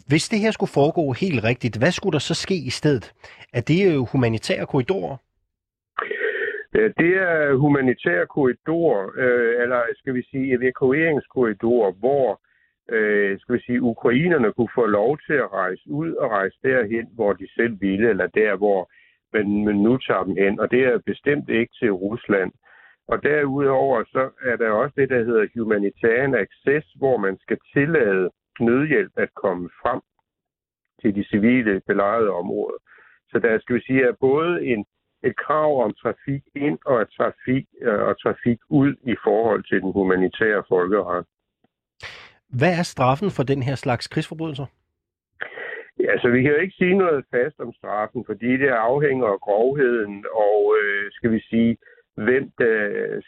Hvis 0.07 0.29
det 0.29 0.39
her 0.41 0.51
skulle 0.51 0.71
foregå 0.75 1.13
helt 1.13 1.45
rigtigt, 1.45 1.77
hvad 1.79 1.93
skulle 1.93 2.13
der 2.13 2.19
så 2.19 2.35
ske 2.35 2.55
i 2.55 2.71
stedet? 2.71 3.13
Er 3.53 3.61
det 3.61 3.93
øh, 3.93 3.99
humanitære 4.13 4.67
korridorer? 4.67 5.17
Øh, 6.77 6.93
det 6.99 7.13
er 7.17 7.55
humanitære 7.55 8.27
korridorer, 8.27 9.11
øh, 9.17 9.63
eller 9.63 9.81
skal 9.95 10.15
vi 10.15 10.23
sige 10.31 10.55
evakueringskorridorer, 10.55 11.93
hvor 11.93 12.41
øh, 12.89 13.39
skal 13.39 13.55
vi 13.55 13.61
sige, 13.61 13.83
ukrainerne 13.83 14.53
kunne 14.53 14.75
få 14.75 14.87
lov 14.87 15.19
til 15.27 15.33
at 15.33 15.53
rejse 15.53 15.83
ud 15.91 16.13
og 16.13 16.31
rejse 16.31 16.59
derhen, 16.63 17.07
hvor 17.15 17.33
de 17.33 17.47
selv 17.55 17.81
ville, 17.81 18.09
eller 18.11 18.27
der, 18.27 18.57
hvor 18.57 18.91
man, 19.33 19.65
man 19.65 19.77
nu 19.77 19.97
tager 19.97 20.25
dem 20.25 20.37
hen. 20.37 20.61
Og 20.61 20.71
det 20.71 20.85
er 20.85 20.99
bestemt 21.07 21.49
ikke 21.49 21.73
til 21.81 21.93
Rusland. 21.93 22.53
Og 23.09 23.23
derudover 23.23 24.05
så 24.05 24.31
er 24.43 24.57
der 24.57 24.71
også 24.71 24.95
det, 24.97 25.09
der 25.11 25.25
hedder 25.25 25.47
humanitarian 25.55 26.35
access, 26.35 26.87
hvor 26.99 27.17
man 27.17 27.39
skal 27.39 27.59
tillade 27.73 28.31
nødhjælp 28.61 29.13
at 29.17 29.35
komme 29.35 29.71
frem 29.83 30.01
til 31.01 31.15
de 31.15 31.25
civile 31.25 31.81
belejrede 31.87 32.31
områder. 32.31 32.79
Så 33.31 33.39
der 33.39 33.59
skal 33.59 33.77
vi 33.77 33.81
sige, 33.81 34.03
er 34.03 34.13
både 34.21 34.65
en, 34.67 34.85
et 35.29 35.37
krav 35.37 35.85
om 35.85 35.93
trafik 36.03 36.43
ind 36.55 36.79
og, 36.87 37.03
et 37.03 37.09
trafik, 37.17 37.67
øh, 37.81 38.01
og 38.09 38.23
trafik 38.23 38.59
ud 38.69 38.95
i 39.03 39.17
forhold 39.25 39.63
til 39.65 39.81
den 39.83 39.93
humanitære 39.93 40.63
folkeret. 40.69 41.25
Hvad 42.49 42.73
er 42.79 42.83
straffen 42.83 43.31
for 43.31 43.43
den 43.43 43.63
her 43.63 43.75
slags 43.75 44.09
krigsforbrydelser? 44.09 44.67
Ja, 46.01 46.19
så 46.23 46.29
vi 46.29 46.43
kan 46.43 46.53
jo 46.53 46.59
ikke 46.59 46.75
sige 46.79 46.99
noget 46.99 47.25
fast 47.31 47.61
om 47.61 47.73
straffen, 47.73 48.25
fordi 48.27 48.51
det 48.63 48.69
afhænger 48.69 49.27
af 49.27 49.41
grovheden 49.41 50.25
og, 50.33 50.77
øh, 50.81 51.13
skal 51.13 51.31
vi 51.33 51.41
sige, 51.51 51.77
hvem 52.17 52.51
der, 52.59 52.77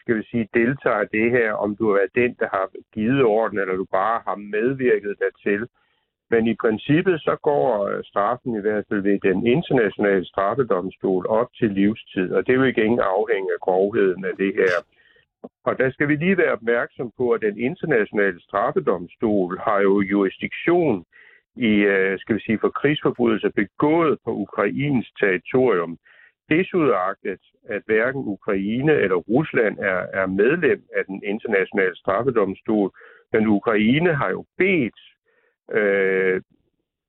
skal 0.01 0.17
vi 0.17 0.23
sige, 0.31 0.49
deltager 0.55 1.03
i 1.03 1.13
det 1.19 1.31
her, 1.31 1.53
om 1.53 1.77
du 1.77 1.91
er 1.91 2.07
den, 2.15 2.37
der 2.41 2.49
har 2.49 2.71
givet 2.95 3.23
orden, 3.25 3.59
eller 3.59 3.77
du 3.77 3.85
bare 3.85 4.23
har 4.27 4.37
medvirket 4.37 5.15
dertil. 5.19 5.69
Men 6.31 6.47
i 6.47 6.55
princippet 6.55 7.21
så 7.21 7.37
går 7.43 7.89
øh, 7.89 8.05
straffen 8.05 8.57
i 8.57 8.61
hvert 8.61 8.85
fald 8.89 9.01
ved 9.01 9.19
den 9.21 9.47
internationale 9.47 10.25
straffedomstol 10.27 11.27
op 11.29 11.51
til 11.59 11.71
livstid, 11.71 12.33
og 12.33 12.47
det 12.47 12.59
vil 12.59 12.69
ikke 12.69 13.03
afhænge 13.17 13.51
af 13.57 13.61
grovheden 13.61 14.25
af 14.25 14.37
det 14.37 14.53
her. 14.55 14.77
Og 15.65 15.79
der 15.79 15.91
skal 15.91 16.09
vi 16.09 16.17
lige 16.17 16.39
være 16.39 16.53
opmærksom 16.53 17.13
på, 17.17 17.31
at 17.31 17.41
den 17.41 17.59
internationale 17.59 18.41
straffedomstol 18.41 19.59
har 19.59 19.81
jo 19.81 20.01
jurisdiktion 20.01 21.05
i, 21.57 21.73
øh, 21.95 22.19
skal 22.19 22.37
vi 22.37 22.41
sige, 22.41 22.59
for 22.59 22.69
krigsforbrydelser 22.69 23.51
begået 23.63 24.19
på 24.25 24.31
Ukrains 24.31 25.09
territorium. 25.21 25.99
Desudagtet, 26.51 27.41
at 27.69 27.83
hverken 27.87 28.23
Ukraine 28.37 28.93
eller 28.93 29.17
Rusland 29.17 29.79
er, 29.79 30.01
er 30.21 30.27
medlem 30.27 30.83
af 30.97 31.05
den 31.05 31.23
internationale 31.25 31.97
straffedomstol, 31.97 32.91
men 33.33 33.47
Ukraine 33.47 34.15
har 34.15 34.31
jo 34.31 34.45
bedt 34.59 35.01
øh, 35.73 36.43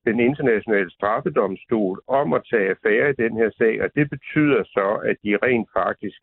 den 0.06 0.20
internationale 0.20 0.92
straffedomstol 0.92 2.02
om 2.08 2.34
at 2.34 2.42
tage 2.52 2.70
affære 2.70 3.10
i 3.10 3.22
den 3.24 3.38
her 3.38 3.50
sag, 3.58 3.82
og 3.84 3.90
det 3.96 4.10
betyder 4.10 4.64
så, 4.64 4.88
at 5.10 5.18
de 5.24 5.38
rent 5.44 5.70
faktisk 5.74 6.22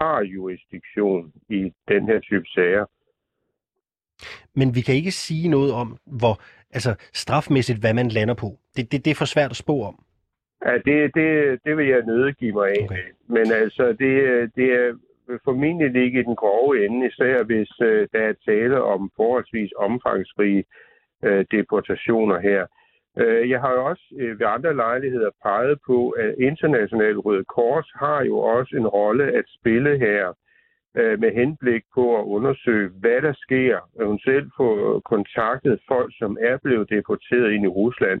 har 0.00 0.22
jurisdiktion 0.22 1.32
i 1.48 1.72
den 1.88 2.02
her 2.06 2.20
type 2.20 2.46
sager. 2.54 2.84
Men 4.54 4.74
vi 4.74 4.80
kan 4.80 4.94
ikke 4.94 5.10
sige 5.10 5.48
noget 5.48 5.72
om, 5.72 5.98
hvor 6.06 6.34
altså 6.70 6.92
strafmæssigt, 7.12 7.80
hvad 7.80 7.94
man 7.94 8.08
lander 8.08 8.34
på. 8.34 8.58
Det, 8.76 8.92
det, 8.92 9.04
det 9.04 9.10
er 9.10 9.14
for 9.14 9.24
svært 9.34 9.50
at 9.50 9.56
spå 9.56 9.82
om. 9.82 9.96
Ja, 10.66 10.74
det, 10.74 11.14
det, 11.14 11.60
det 11.64 11.76
vil 11.76 11.86
jeg 11.88 12.02
nødgive 12.06 12.52
mig 12.52 12.68
af. 12.68 12.84
Okay. 12.84 13.06
Men 13.28 13.52
altså, 13.52 13.84
det, 14.02 14.12
det 14.56 14.68
er 14.72 14.94
formentlig 15.44 15.90
ligge 15.90 16.20
i 16.20 16.22
den 16.22 16.36
grove 16.36 16.84
ende, 16.84 17.06
især 17.06 17.42
hvis 17.42 17.80
uh, 17.80 17.86
der 18.12 18.22
er 18.30 18.34
tale 18.44 18.82
om 18.82 19.10
forholdsvis 19.16 19.72
omfangsrige 19.76 20.64
øh, 21.24 21.44
deportationer 21.50 22.38
her. 22.38 22.66
Uh, 23.20 23.50
jeg 23.50 23.60
har 23.60 23.72
jo 23.72 23.84
også 23.84 24.04
øh, 24.18 24.40
ved 24.40 24.46
andre 24.46 24.76
lejligheder 24.76 25.30
peget 25.42 25.78
på, 25.86 26.10
at 26.10 26.34
International 26.38 27.18
Røde 27.18 27.44
Kors 27.44 27.90
har 27.94 28.24
jo 28.24 28.38
også 28.38 28.76
en 28.76 28.86
rolle 28.86 29.24
at 29.38 29.44
spille 29.58 29.98
her 29.98 30.28
uh, 30.98 31.20
med 31.22 31.30
henblik 31.34 31.82
på 31.94 32.18
at 32.20 32.24
undersøge, 32.24 32.88
hvad 33.00 33.22
der 33.22 33.32
sker. 33.32 33.78
Hun 34.06 34.18
selv 34.18 34.50
få 34.56 35.00
kontaktet 35.00 35.80
folk, 35.88 36.12
som 36.18 36.38
er 36.40 36.56
blevet 36.64 36.90
deporteret 36.90 37.52
ind 37.52 37.64
i 37.64 37.74
Rusland. 37.80 38.20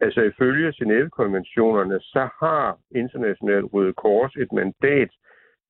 Altså 0.00 0.20
ifølge 0.22 0.72
Genève-konventionerne, 0.78 2.00
så 2.00 2.28
har 2.42 2.78
International 2.94 3.64
Røde 3.64 3.92
Kors 3.92 4.36
et 4.36 4.52
mandat 4.52 5.10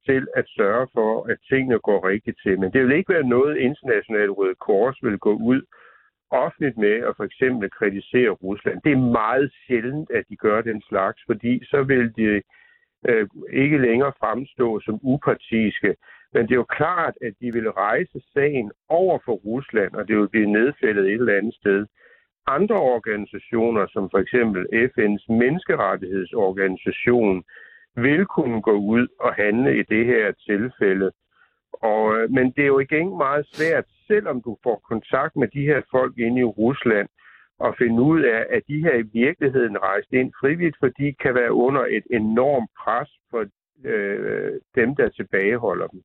til 0.07 0.27
at 0.37 0.45
sørge 0.49 0.87
for, 0.95 1.31
at 1.33 1.39
tingene 1.51 1.79
går 1.79 2.09
rigtigt 2.09 2.39
til. 2.43 2.61
Men 2.61 2.73
det 2.73 2.83
vil 2.83 2.97
ikke 2.97 3.15
være 3.15 3.33
noget, 3.37 3.57
International 3.57 4.31
Røde 4.31 4.55
Kors 4.55 4.99
vil 5.03 5.19
gå 5.19 5.33
ud 5.33 5.63
offentligt 6.31 6.79
med 6.79 6.95
at 7.09 7.17
for 7.17 7.25
eksempel 7.25 7.71
kritisere 7.71 8.31
Rusland. 8.31 8.81
Det 8.85 8.93
er 8.93 9.13
meget 9.23 9.53
sjældent, 9.67 10.11
at 10.11 10.25
de 10.29 10.37
gør 10.37 10.61
den 10.61 10.83
slags, 10.89 11.23
fordi 11.27 11.65
så 11.65 11.83
vil 11.83 12.17
de 12.17 12.43
øh, 13.09 13.29
ikke 13.53 13.79
længere 13.79 14.13
fremstå 14.21 14.81
som 14.81 14.99
upartiske. 15.03 15.97
Men 16.33 16.43
det 16.43 16.53
er 16.53 16.63
jo 16.65 16.65
klart, 16.65 17.15
at 17.23 17.33
de 17.41 17.53
vil 17.53 17.71
rejse 17.71 18.21
sagen 18.35 18.73
over 18.89 19.19
for 19.25 19.33
Rusland, 19.33 19.95
og 19.95 20.09
det 20.09 20.17
vil 20.17 20.29
blive 20.29 20.53
nedfældet 20.53 21.07
et 21.07 21.13
eller 21.13 21.39
andet 21.39 21.55
sted 21.55 21.87
andre 22.47 22.79
organisationer, 22.97 23.87
som 23.95 24.11
for 24.11 24.19
eksempel 24.19 24.63
FN's 24.91 25.25
menneskerettighedsorganisation, 25.41 27.45
vil 27.97 28.27
kunne 28.27 28.63
gå 28.63 28.73
ud 28.73 29.09
og 29.21 29.35
handle 29.35 29.79
i 29.81 29.83
det 29.83 30.07
her 30.07 30.33
tilfælde. 30.33 31.11
Og, 31.73 32.03
øh, 32.17 32.31
men 32.31 32.51
det 32.51 32.63
er 32.63 32.73
jo 32.75 32.79
igen 32.79 33.09
meget 33.17 33.47
svært, 33.53 33.85
selvom 34.07 34.43
du 34.43 34.59
får 34.63 34.83
kontakt 34.89 35.37
med 35.37 35.49
de 35.49 35.63
her 35.71 35.81
folk 35.91 36.19
inde 36.19 36.41
i 36.41 36.45
Rusland, 36.45 37.09
at 37.65 37.75
finde 37.79 38.03
ud 38.03 38.21
af, 38.23 38.47
at 38.57 38.63
de 38.69 38.83
her 38.85 38.95
i 38.99 39.09
virkeligheden 39.13 39.83
rejst 39.83 40.13
ind 40.13 40.33
frivilligt, 40.41 40.77
fordi 40.81 41.07
de 41.07 41.15
kan 41.23 41.35
være 41.35 41.53
under 41.53 41.85
et 41.97 42.07
enormt 42.11 42.71
pres 42.83 43.11
for 43.31 43.45
øh, 43.85 44.53
dem, 44.75 44.97
der 44.97 45.09
tilbageholder 45.09 45.87
dem. 45.87 46.03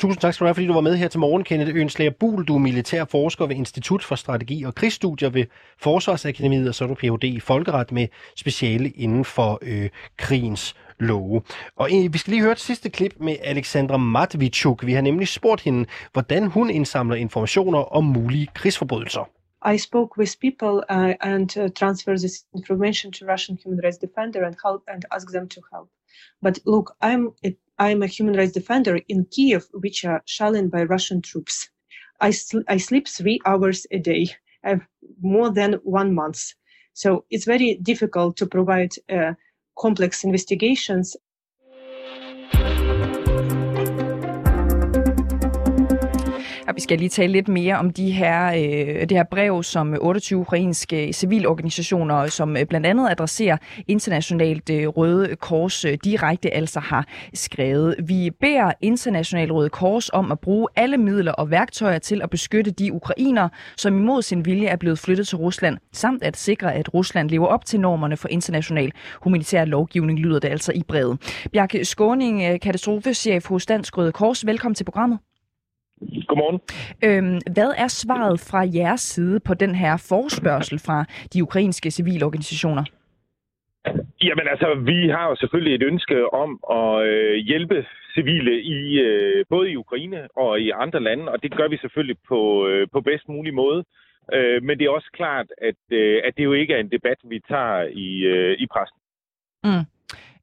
Tusind 0.00 0.20
tak 0.20 0.34
skal 0.34 0.44
du 0.44 0.48
have, 0.48 0.54
fordi 0.54 0.66
du 0.66 0.72
var 0.72 0.80
med 0.80 0.96
her 0.96 1.08
til 1.08 1.20
morgen, 1.20 1.44
Kenneth 1.44 1.76
Ønslager 1.76 2.10
Bul. 2.10 2.44
Du 2.44 2.54
er 2.54 2.58
militær 2.58 3.04
forsker 3.04 3.46
ved 3.46 3.56
Institut 3.56 4.04
for 4.04 4.14
Strategi 4.14 4.64
og 4.64 4.74
Krigsstudier 4.74 5.30
ved 5.30 5.44
Forsvarsakademiet, 5.78 6.68
og 6.68 6.74
så 6.74 6.84
er 6.84 6.88
du 6.88 6.94
Ph.D. 6.94 7.24
i 7.24 7.40
Folkeret 7.40 7.92
med 7.92 8.06
speciale 8.36 8.88
inden 8.88 9.24
for 9.24 9.58
øh, 9.62 9.90
krigens 10.16 10.76
love. 11.00 11.42
Og 11.76 11.90
øh, 11.94 12.12
vi 12.12 12.18
skal 12.18 12.30
lige 12.30 12.42
høre 12.42 12.52
et 12.52 12.60
sidste 12.60 12.90
klip 12.90 13.14
med 13.20 13.36
Alexandra 13.42 13.96
Matvichuk. 13.96 14.86
Vi 14.86 14.92
har 14.92 15.00
nemlig 15.00 15.28
spurgt 15.28 15.60
hende, 15.60 15.86
hvordan 16.12 16.46
hun 16.46 16.70
indsamler 16.70 17.16
informationer 17.16 17.78
om 17.78 18.04
mulige 18.04 18.46
krigsforbrydelser. 18.54 19.30
I 19.74 19.78
spoke 19.78 20.18
with 20.18 20.32
people 20.40 20.74
uh, 20.96 21.14
and 21.32 21.56
uh, 21.56 21.68
transferred 21.80 22.18
this 22.18 22.36
information 22.56 23.12
to 23.12 23.26
Russian 23.32 23.58
human 23.64 23.80
rights 23.84 23.98
defender 23.98 24.40
and 24.46 24.54
help 24.66 24.82
and 24.92 25.02
asked 25.16 25.32
them 25.36 25.48
to 25.48 25.60
help. 25.72 25.88
But 26.44 26.56
look, 26.66 26.86
I'm 27.08 27.22
a 27.46 27.50
I'm 27.86 28.02
a 28.02 28.10
human 28.18 28.36
rights 28.40 28.54
defender 28.60 28.94
in 29.08 29.26
Kiev, 29.34 29.62
which 29.84 29.98
are 30.04 30.20
shelling 30.36 30.70
by 30.70 30.82
Russian 30.94 31.20
troops. 31.22 31.56
I, 32.28 32.30
sl- 32.30 32.68
I 32.74 32.78
sleep 32.78 33.06
three 33.18 33.38
hours 33.46 33.86
a 33.90 33.98
day. 33.98 34.24
uh, 34.64 34.76
more 35.20 35.50
than 35.50 35.74
one 35.84 36.14
month. 36.14 36.52
So 36.92 37.24
it's 37.30 37.44
very 37.44 37.76
difficult 37.82 38.36
to 38.38 38.46
provide 38.46 38.92
uh, 39.08 39.34
complex 39.80 40.24
investigations 40.24 41.16
Og 46.70 46.76
vi 46.76 46.80
skal 46.80 46.98
lige 46.98 47.08
tale 47.08 47.32
lidt 47.32 47.48
mere 47.48 47.78
om 47.78 47.90
de 47.90 48.10
her, 48.10 48.46
øh, 48.46 49.00
det 49.00 49.12
her 49.12 49.24
brev, 49.24 49.62
som 49.62 49.94
øh, 49.94 49.98
28 50.00 50.38
ukrainske 50.40 51.12
civilorganisationer, 51.12 52.26
som 52.26 52.56
øh, 52.56 52.66
blandt 52.66 52.86
andet 52.86 53.10
adresserer 53.10 53.56
internationalt 53.88 54.70
øh, 54.70 54.88
Røde 54.88 55.36
Kors 55.36 55.84
øh, 55.84 55.98
direkte, 56.04 56.54
altså 56.54 56.80
har 56.80 57.06
skrevet. 57.34 57.94
Vi 58.04 58.30
beder 58.40 58.72
International 58.80 59.52
Røde 59.52 59.68
Kors 59.68 60.10
om 60.12 60.32
at 60.32 60.40
bruge 60.40 60.68
alle 60.76 60.96
midler 60.96 61.32
og 61.32 61.50
værktøjer 61.50 61.98
til 61.98 62.22
at 62.22 62.30
beskytte 62.30 62.70
de 62.70 62.92
ukrainer, 62.92 63.48
som 63.76 63.96
imod 63.96 64.22
sin 64.22 64.44
vilje 64.44 64.66
er 64.66 64.76
blevet 64.76 64.98
flyttet 64.98 65.28
til 65.28 65.38
Rusland, 65.38 65.78
samt 65.92 66.22
at 66.22 66.36
sikre, 66.36 66.74
at 66.74 66.94
Rusland 66.94 67.30
lever 67.30 67.46
op 67.46 67.64
til 67.64 67.80
normerne 67.80 68.16
for 68.16 68.28
international 68.28 68.92
humanitær 69.22 69.64
lovgivning, 69.64 70.18
lyder 70.18 70.38
det 70.38 70.48
altså 70.48 70.72
i 70.72 70.82
brevet. 70.82 71.42
Bjarke 71.52 71.84
Skåning, 71.84 72.42
øh, 72.42 72.60
katastrofechef 72.60 73.46
hos 73.46 73.66
Dansk 73.66 73.98
Røde 73.98 74.12
Kors, 74.12 74.46
velkommen 74.46 74.74
til 74.74 74.84
programmet. 74.84 75.18
Godmorgen. 76.28 76.60
Øhm, 77.04 77.38
hvad 77.54 77.72
er 77.76 77.88
svaret 77.88 78.40
fra 78.40 78.60
jeres 78.74 79.00
side 79.00 79.40
på 79.40 79.54
den 79.54 79.74
her 79.74 79.96
forspørgsel 80.08 80.78
fra 80.78 81.04
de 81.32 81.42
ukrainske 81.42 81.90
civilorganisationer? 81.90 82.84
Jamen 84.22 84.46
altså, 84.50 84.74
vi 84.74 85.08
har 85.08 85.28
jo 85.28 85.36
selvfølgelig 85.36 85.74
et 85.74 85.82
ønske 85.82 86.34
om 86.34 86.50
at 86.70 87.06
øh, 87.06 87.34
hjælpe 87.34 87.86
civile 88.14 88.62
i 88.62 89.00
øh, 89.00 89.44
både 89.48 89.70
i 89.70 89.76
Ukraine 89.76 90.28
og 90.36 90.60
i 90.60 90.70
andre 90.70 91.00
lande, 91.00 91.32
og 91.32 91.42
det 91.42 91.56
gør 91.56 91.68
vi 91.68 91.76
selvfølgelig 91.76 92.16
på, 92.28 92.68
øh, 92.68 92.88
på 92.92 93.00
bedst 93.00 93.28
mulig 93.28 93.54
måde. 93.54 93.84
Øh, 94.32 94.62
men 94.62 94.78
det 94.78 94.84
er 94.84 94.90
også 94.90 95.10
klart, 95.12 95.46
at, 95.58 95.80
øh, 95.90 96.22
at 96.24 96.32
det 96.36 96.44
jo 96.44 96.52
ikke 96.52 96.74
er 96.74 96.80
en 96.80 96.90
debat, 96.90 97.18
vi 97.24 97.40
tager 97.48 97.82
i, 97.82 98.08
øh, 98.34 98.56
i 98.58 98.66
pressen. 98.66 98.98
Mm. 99.64 99.84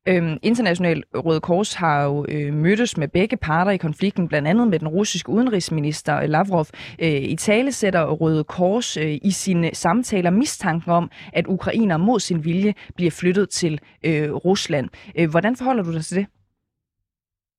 Øhm, 0.10 0.38
International 0.44 1.04
Røde 1.26 1.42
Kors 1.42 1.74
har 1.74 2.06
jo 2.06 2.26
øh, 2.34 2.54
mødtes 2.54 2.98
med 2.98 3.08
begge 3.08 3.38
parter 3.38 3.72
i 3.72 3.78
konflikten, 3.78 4.28
blandt 4.28 4.48
andet 4.48 4.68
med 4.68 4.80
den 4.80 4.88
russiske 4.88 5.30
udenrigsminister 5.30 6.28
Lavrov. 6.28 6.66
Øh, 7.04 7.22
I 7.34 7.36
tale 7.36 7.72
sætter 7.72 8.12
Røde 8.12 8.44
Kors 8.44 8.98
øh, 8.98 9.14
i 9.30 9.32
sine 9.32 9.70
samtaler 9.74 10.30
mistanken 10.30 10.92
om, 10.92 11.12
at 11.34 11.46
ukrainer 11.48 11.98
mod 11.98 12.20
sin 12.20 12.46
vilje 12.46 12.74
bliver 12.96 13.12
flyttet 13.22 13.50
til 13.50 13.74
øh, 14.06 14.32
Rusland. 14.48 14.88
Øh, 15.20 15.28
hvordan 15.32 15.56
forholder 15.56 15.84
du 15.84 15.94
dig 15.94 16.04
til 16.06 16.18
det? 16.18 16.28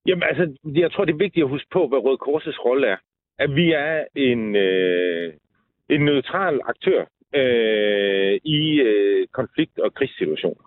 Jamen 0.07 0.23
altså, 0.31 0.45
jeg 0.75 0.93
tror, 0.93 1.05
det 1.05 1.13
er 1.13 1.25
vigtigt 1.27 1.45
at 1.45 1.51
huske 1.51 1.69
på, 1.73 1.89
hvad 1.89 1.99
Røde 1.99 2.19
Kors' 2.27 2.65
rolle 2.67 2.87
er. 2.87 2.97
At 3.39 3.51
vi 3.55 3.73
er 3.73 4.05
en, 4.17 4.57
øh, 4.57 5.33
en 5.91 6.01
neutral 6.05 6.61
aktør 6.67 7.01
øh, 7.35 8.41
i 8.45 8.81
øh, 8.81 9.27
konflikt- 9.33 9.79
og 9.79 9.95
krigssituationer. 9.95 10.65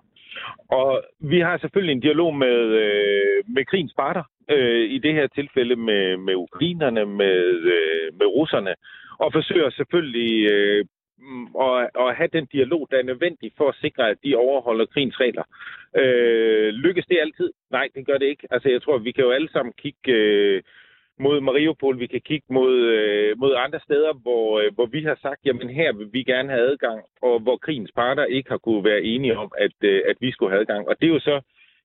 Og 0.72 1.04
vi 1.20 1.40
har 1.40 1.58
selvfølgelig 1.58 1.94
en 1.94 2.06
dialog 2.08 2.36
med, 2.36 2.58
øh, 2.84 3.44
med 3.56 3.66
krigens 3.66 3.94
parter, 3.94 4.24
øh, 4.50 4.90
i 4.96 4.98
det 4.98 5.14
her 5.14 5.28
tilfælde 5.28 5.76
med, 5.76 6.18
med 6.18 6.36
ukrainerne, 6.36 7.06
med, 7.06 7.42
øh, 7.76 8.08
med 8.20 8.28
russerne, 8.28 8.74
og 9.20 9.34
forsøger 9.34 9.70
selvfølgelig 9.70 10.52
øh, 10.52 10.86
mm, 11.18 11.48
at, 11.62 11.90
at 12.00 12.16
have 12.16 12.30
den 12.34 12.46
dialog, 12.46 12.88
der 12.92 12.98
er 12.98 13.04
nødvendig 13.12 13.52
for 13.58 13.70
at 13.70 13.80
sikre, 13.82 14.10
at 14.10 14.18
de 14.24 14.36
overholder 14.36 14.86
krigens 14.86 15.20
regler. 15.20 15.44
Øh, 16.02 16.70
lykkes 16.74 17.06
det 17.06 17.18
altid? 17.22 17.50
Nej, 17.72 17.88
det 17.96 18.06
gør 18.06 18.18
det 18.18 18.26
ikke. 18.26 18.48
Altså, 18.52 18.70
jeg 18.70 18.82
tror, 18.82 18.98
vi 18.98 19.12
kan 19.12 19.24
jo 19.24 19.32
alle 19.32 19.50
sammen 19.52 19.74
kigge... 19.78 20.12
Øh, 20.12 20.62
mod 21.26 21.42
Mariupol, 21.42 22.00
vi 22.00 22.08
kan 22.08 22.22
kigge 22.22 22.48
mod, 22.50 22.74
øh, 22.96 23.40
mod 23.40 23.54
andre 23.66 23.80
steder, 23.88 24.14
hvor, 24.24 24.60
øh, 24.60 24.74
hvor 24.76 24.86
vi 24.86 25.02
har 25.04 25.18
sagt, 25.22 25.46
jamen 25.46 25.70
her 25.70 25.94
vil 25.94 26.10
vi 26.14 26.24
gerne 26.24 26.50
have 26.50 26.72
adgang, 26.72 27.00
og 27.22 27.40
hvor 27.40 27.58
krigens 27.58 27.92
parter 27.92 28.26
ikke 28.26 28.50
har 28.50 28.58
kunne 28.58 28.84
være 28.84 29.02
enige 29.02 29.38
om, 29.38 29.52
at, 29.58 29.76
øh, 29.82 30.02
at 30.10 30.18
vi 30.20 30.32
skulle 30.32 30.52
have 30.52 30.62
adgang. 30.62 30.88
Og 30.88 30.96
det 31.00 31.08
er 31.08 31.14
jo 31.14 31.20
så 31.20 31.42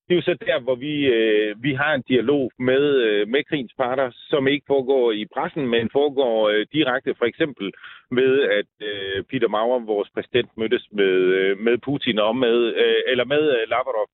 det 0.09 0.13
er 0.15 0.17
jo 0.17 0.23
så 0.23 0.37
der, 0.47 0.61
hvor 0.61 0.75
vi, 0.75 0.95
øh, 1.07 1.63
vi 1.63 1.73
har 1.75 1.95
en 1.95 2.03
dialog 2.09 2.51
med, 2.59 2.85
øh, 3.07 3.29
med 3.29 3.45
krigens 3.45 3.73
parter, 3.79 4.11
som 4.31 4.49
ikke 4.49 4.65
foregår 4.67 5.13
i 5.13 5.25
pressen, 5.35 5.69
men 5.69 5.91
foregår 5.93 6.49
øh, 6.49 6.67
direkte, 6.73 7.15
for 7.19 7.25
eksempel 7.25 7.73
med, 8.11 8.33
at 8.59 8.71
øh, 8.89 9.23
Peter 9.31 9.49
Maurer, 9.49 9.87
vores 9.87 10.09
præsident, 10.15 10.51
mødtes 10.57 10.89
med, 10.93 11.15
øh, 11.39 11.59
med 11.59 11.79
Putin 11.79 12.19
og 12.19 12.37
med, 12.37 12.59
øh, 12.83 13.01
eller 13.07 13.25
med 13.25 13.43
øh, 13.57 13.69
Lavrov 13.69 14.09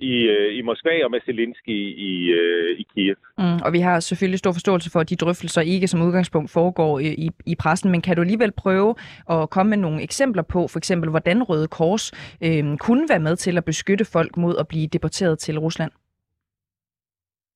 i, 0.00 0.14
øh, 0.22 0.58
i 0.58 0.62
Moskva 0.62 1.04
og 1.04 1.10
med 1.10 1.20
Zelensky 1.26 1.78
i, 2.10 2.30
øh, 2.30 2.78
i 2.78 2.86
Kiev. 2.94 3.16
Mm, 3.38 3.60
og 3.64 3.72
vi 3.72 3.78
har 3.78 4.00
selvfølgelig 4.00 4.38
stor 4.38 4.52
forståelse 4.52 4.90
for, 4.90 5.00
at 5.00 5.10
de 5.10 5.16
drøftelser 5.16 5.60
ikke 5.60 5.88
som 5.88 6.02
udgangspunkt 6.02 6.50
foregår 6.50 6.98
i, 6.98 7.30
i, 7.46 7.54
pressen, 7.54 7.90
men 7.90 8.02
kan 8.02 8.16
du 8.16 8.22
alligevel 8.22 8.52
prøve 8.52 8.94
at 9.30 9.50
komme 9.50 9.70
med 9.70 9.78
nogle 9.78 10.02
eksempler 10.02 10.42
på, 10.42 10.68
for 10.68 10.78
eksempel, 10.78 11.10
hvordan 11.10 11.42
Røde 11.42 11.68
Kors 11.68 12.12
øh, 12.44 12.76
kunne 12.78 13.08
være 13.08 13.20
med 13.20 13.36
til 13.36 13.56
at 13.56 13.64
beskytte 13.64 14.04
folk 14.04 14.36
mod 14.36 14.56
at 14.56 14.68
blive 14.68 14.86
deporteret 14.86 15.38
til 15.38 15.58
Rusland? 15.58 15.92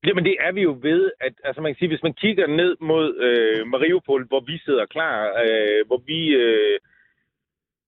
Jamen 0.07 0.24
det 0.24 0.37
er 0.40 0.53
vi 0.53 0.62
jo 0.62 0.79
ved, 0.83 1.11
at 1.20 1.35
altså 1.44 1.61
man 1.62 1.72
kan 1.72 1.79
sige, 1.79 1.88
hvis 1.88 2.03
man 2.03 2.12
kigger 2.12 2.46
ned 2.46 2.76
mod 2.81 3.07
øh, 3.26 3.66
Mariupol, 3.66 4.26
hvor 4.26 4.40
vi 4.40 4.59
sidder 4.59 4.87
klar, 4.87 5.16
øh, 5.44 5.87
hvor 5.87 6.03
vi 6.07 6.20
øh, 6.29 6.79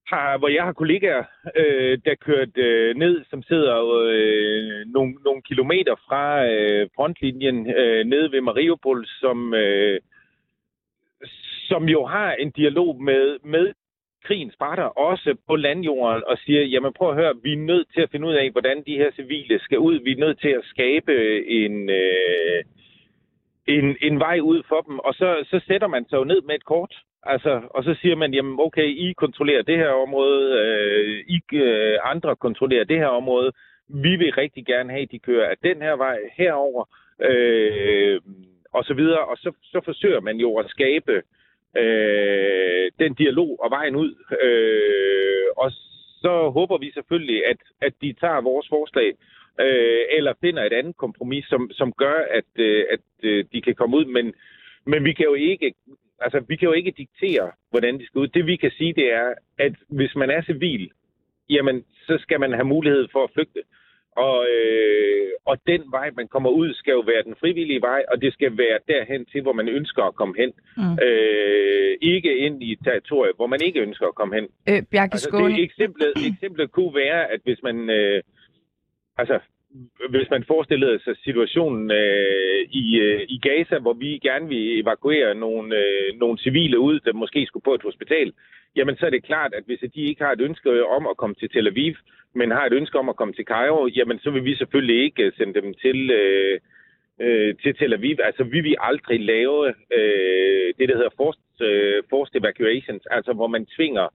har, 0.07 0.37
hvor 0.37 0.47
jeg 0.47 0.63
har 0.63 0.73
kollegaer, 0.73 1.23
øh, 1.55 1.97
der 2.05 2.15
kørt 2.15 2.57
øh, 2.57 2.95
ned, 2.95 3.25
som 3.29 3.43
sidder 3.43 3.75
øh, 4.09 4.85
nogle, 4.85 5.13
nogle 5.25 5.41
kilometer 5.41 5.95
fra 6.07 6.45
øh, 6.45 6.89
frontlinjen 6.95 7.75
øh, 7.75 8.05
nede 8.05 8.31
ved 8.31 8.41
Mariupol, 8.41 9.05
som, 9.07 9.53
øh, 9.53 9.99
som 11.67 11.89
jo 11.89 12.05
har 12.05 12.31
en 12.33 12.51
dialog 12.51 13.03
med, 13.03 13.39
med 13.43 13.73
krigens 14.23 14.55
parter, 14.55 14.83
også 14.83 15.35
på 15.47 15.55
landjorden, 15.55 16.23
og 16.27 16.37
siger, 16.37 16.61
jamen 16.61 16.93
prøv 16.93 17.09
at 17.09 17.15
høre, 17.15 17.33
vi 17.43 17.53
er 17.53 17.57
nødt 17.57 17.87
til 17.93 18.01
at 18.01 18.09
finde 18.11 18.27
ud 18.27 18.33
af, 18.33 18.51
hvordan 18.51 18.83
de 18.85 18.97
her 18.97 19.11
civile 19.11 19.59
skal 19.59 19.79
ud. 19.79 19.99
Vi 19.99 20.11
er 20.11 20.25
nødt 20.25 20.39
til 20.39 20.49
at 20.49 20.63
skabe 20.63 21.45
en, 21.47 21.89
øh, 21.89 22.63
en, 23.67 23.97
en 24.01 24.19
vej 24.19 24.39
ud 24.39 24.63
for 24.67 24.81
dem. 24.81 24.99
Og 24.99 25.13
så, 25.13 25.45
så 25.51 25.61
sætter 25.67 25.87
man 25.87 26.05
sig 26.09 26.17
jo 26.17 26.23
ned 26.23 26.41
med 26.41 26.55
et 26.55 26.65
kort, 26.65 26.95
Altså, 27.25 27.61
og 27.69 27.83
så 27.83 27.95
siger 28.01 28.15
man, 28.15 28.33
jamen 28.33 28.59
okay, 28.59 28.87
I 28.87 29.13
kontrollerer 29.13 29.61
det 29.61 29.77
her 29.77 29.89
område, 29.89 30.59
øh, 30.59 31.23
I 31.27 31.41
øh, 31.53 31.97
andre 32.03 32.35
kontrollerer 32.35 32.83
det 32.83 32.97
her 32.97 33.07
område. 33.07 33.51
Vi 33.89 34.15
vil 34.15 34.33
rigtig 34.33 34.65
gerne 34.65 34.91
have, 34.91 35.01
at 35.01 35.11
de 35.11 35.19
kører 35.19 35.49
af 35.49 35.57
den 35.63 35.81
her 35.81 35.95
vej 35.95 36.17
herover, 36.33 36.85
øh, 37.21 38.21
og 38.73 38.83
så 38.83 38.93
videre. 38.93 39.25
Og 39.25 39.37
så, 39.37 39.51
så 39.63 39.81
forsøger 39.85 40.19
man 40.19 40.37
jo 40.37 40.55
at 40.55 40.69
skabe 40.69 41.21
øh, 41.77 42.91
den 42.99 43.13
dialog 43.13 43.59
og 43.63 43.71
vejen 43.71 43.95
ud. 43.95 44.11
Øh, 44.41 45.45
og 45.57 45.71
så 46.21 46.49
håber 46.49 46.77
vi 46.77 46.91
selvfølgelig, 46.91 47.45
at, 47.45 47.57
at 47.81 47.93
de 48.01 48.13
tager 48.13 48.41
vores 48.41 48.67
forslag, 48.69 49.13
øh, 49.59 50.01
eller 50.17 50.33
finder 50.41 50.63
et 50.63 50.73
andet 50.73 50.97
kompromis, 50.97 51.45
som, 51.45 51.71
som 51.71 51.93
gør, 51.93 52.25
at, 52.29 52.49
øh, 52.55 52.85
at 52.91 52.99
øh, 53.23 53.45
de 53.53 53.61
kan 53.61 53.75
komme 53.75 53.97
ud. 53.97 54.05
Men, 54.05 54.33
men 54.85 55.03
vi 55.03 55.13
kan 55.13 55.25
jo 55.25 55.33
ikke 55.33 55.73
altså, 56.21 56.39
vi 56.47 56.55
kan 56.55 56.65
jo 56.65 56.73
ikke 56.73 56.93
diktere, 56.97 57.51
hvordan 57.69 57.99
de 57.99 58.05
skal 58.05 58.19
ud. 58.19 58.27
Det 58.27 58.45
vi 58.47 58.55
kan 58.55 58.71
sige, 58.77 58.93
det 58.93 59.13
er, 59.13 59.33
at 59.59 59.73
hvis 59.87 60.15
man 60.15 60.29
er 60.29 60.41
civil, 60.41 60.91
jamen, 61.49 61.83
så 62.07 62.17
skal 62.21 62.39
man 62.39 62.53
have 62.53 62.65
mulighed 62.65 63.07
for 63.11 63.23
at 63.23 63.31
flygte. 63.33 63.61
Og, 64.15 64.45
øh, 64.55 65.29
og 65.45 65.57
den 65.67 65.81
vej, 65.91 66.11
man 66.15 66.27
kommer 66.27 66.49
ud, 66.49 66.73
skal 66.73 66.91
jo 66.91 66.99
være 66.99 67.23
den 67.23 67.35
frivillige 67.39 67.81
vej, 67.81 68.01
og 68.11 68.21
det 68.21 68.33
skal 68.33 68.57
være 68.57 68.79
derhen 68.87 69.25
til, 69.25 69.41
hvor 69.41 69.53
man 69.53 69.69
ønsker 69.69 70.03
at 70.03 70.15
komme 70.15 70.35
hen. 70.37 70.51
Mm. 70.77 70.97
Øh, 71.05 71.97
ikke 72.01 72.37
ind 72.37 72.63
i 72.63 72.71
et 72.71 72.79
territorium, 72.83 73.35
hvor 73.35 73.47
man 73.47 73.59
ikke 73.61 73.79
ønsker 73.79 74.07
at 74.07 74.15
komme 74.15 74.35
hen. 74.35 74.47
Øh, 74.69 74.83
Bjarke 74.91 75.13
altså, 75.13 75.29
det, 75.37 75.63
eksemplet, 75.63 76.13
eksemplet 76.31 76.71
kunne 76.71 76.95
være, 76.95 77.31
at 77.31 77.39
hvis 77.43 77.59
man... 77.63 77.89
Øh, 77.89 78.21
altså, 79.17 79.39
hvis 80.09 80.29
man 80.29 80.43
forestillede 80.43 80.99
sig 81.03 81.15
situationen 81.23 81.91
øh, 81.91 82.59
i, 82.71 82.99
øh, 82.99 83.21
i 83.29 83.39
Gaza, 83.47 83.77
hvor 83.79 83.93
vi 83.93 84.19
gerne 84.23 84.47
vil 84.47 84.79
evakuere 84.81 85.35
nogle, 85.35 85.77
øh, 85.77 86.19
nogle 86.19 86.37
civile 86.37 86.79
ud, 86.79 86.99
der 86.99 87.13
måske 87.13 87.45
skulle 87.45 87.63
på 87.63 87.73
et 87.73 87.83
hospital, 87.83 88.33
jamen 88.75 88.95
så 88.97 89.05
er 89.05 89.09
det 89.09 89.23
klart, 89.23 89.53
at 89.53 89.63
hvis 89.65 89.79
de 89.95 90.01
ikke 90.01 90.23
har 90.23 90.31
et 90.31 90.41
ønske 90.41 90.85
om 90.85 91.07
at 91.07 91.17
komme 91.17 91.35
til 91.35 91.49
Tel 91.49 91.67
Aviv, 91.67 91.95
men 92.35 92.51
har 92.51 92.65
et 92.65 92.73
ønske 92.73 92.99
om 92.99 93.09
at 93.09 93.15
komme 93.15 93.33
til 93.33 93.45
Cairo, 93.45 93.87
jamen 93.87 94.19
så 94.19 94.31
vil 94.31 94.45
vi 94.45 94.55
selvfølgelig 94.55 95.03
ikke 95.03 95.31
sende 95.37 95.61
dem 95.61 95.73
til, 95.73 96.11
øh, 96.11 96.59
øh, 97.21 97.55
til 97.63 97.75
Tel 97.75 97.93
Aviv. 97.93 98.15
Altså 98.23 98.43
vi 98.43 98.59
vil 98.61 98.75
aldrig 98.79 99.19
lave 99.19 99.67
øh, 99.97 100.73
det, 100.77 100.89
der 100.89 100.95
hedder 100.95 101.17
forced, 101.17 101.61
øh, 101.61 102.03
forced 102.09 102.35
evacuations, 102.41 103.05
altså 103.05 103.33
hvor 103.33 103.47
man 103.47 103.65
tvinger 103.65 104.07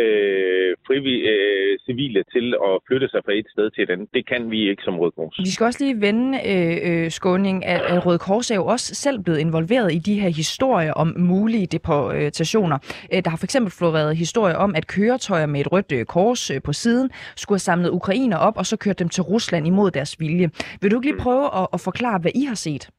øh, 0.00 0.76
frivillige 0.86 1.28
øh, 1.28 1.78
civile 1.86 2.22
til 2.34 2.54
at 2.66 2.72
flytte 2.86 3.08
sig 3.08 3.20
fra 3.24 3.32
et 3.32 3.46
sted 3.54 3.70
til 3.70 3.82
et 3.82 3.90
andet. 3.90 4.08
Det 4.14 4.28
kan 4.28 4.50
vi 4.50 4.70
ikke 4.70 4.82
som 4.82 4.98
Røde 4.98 5.12
Kors. 5.16 5.38
Vi 5.38 5.50
skal 5.50 5.64
også 5.64 5.84
lige 5.84 6.00
vende 6.00 6.38
øh, 6.52 7.04
øh, 7.04 7.10
skåning, 7.10 7.64
at, 7.66 7.80
at 7.80 8.06
Røde 8.06 8.18
Kors 8.18 8.50
er 8.50 8.54
jo 8.54 8.66
også 8.66 8.94
selv 8.94 9.18
blevet 9.20 9.38
involveret 9.38 9.92
i 9.94 9.98
de 9.98 10.20
her 10.20 10.28
historier 10.28 10.92
om 10.92 11.14
mulige 11.18 11.66
deportationer. 11.66 12.78
Øh, 13.12 13.24
der 13.24 13.30
har 13.30 13.36
for 13.36 13.46
eksempel 13.46 13.72
floreret 13.72 14.16
historier 14.16 14.56
om, 14.56 14.74
at 14.74 14.86
køretøjer 14.86 15.46
med 15.46 15.60
et 15.60 15.72
rødt 15.72 15.92
øh, 15.92 16.04
kors 16.04 16.50
på 16.64 16.72
siden 16.72 17.10
skulle 17.36 17.56
have 17.56 17.68
samlet 17.70 17.90
ukrainer 17.90 18.36
op 18.36 18.56
og 18.56 18.66
så 18.66 18.76
kørt 18.76 18.98
dem 18.98 19.08
til 19.08 19.22
Rusland 19.22 19.66
imod 19.66 19.90
deres 19.90 20.20
vilje. 20.20 20.50
Vil 20.80 20.90
du 20.90 20.96
ikke 20.96 21.06
lige 21.06 21.14
mm. 21.14 21.20
prøve 21.20 21.44
at, 21.62 21.66
at 21.72 21.80
forklare, 21.80 22.18
hvad 22.18 22.30
I 22.34 22.44
har 22.44 22.54
set? 22.54 22.90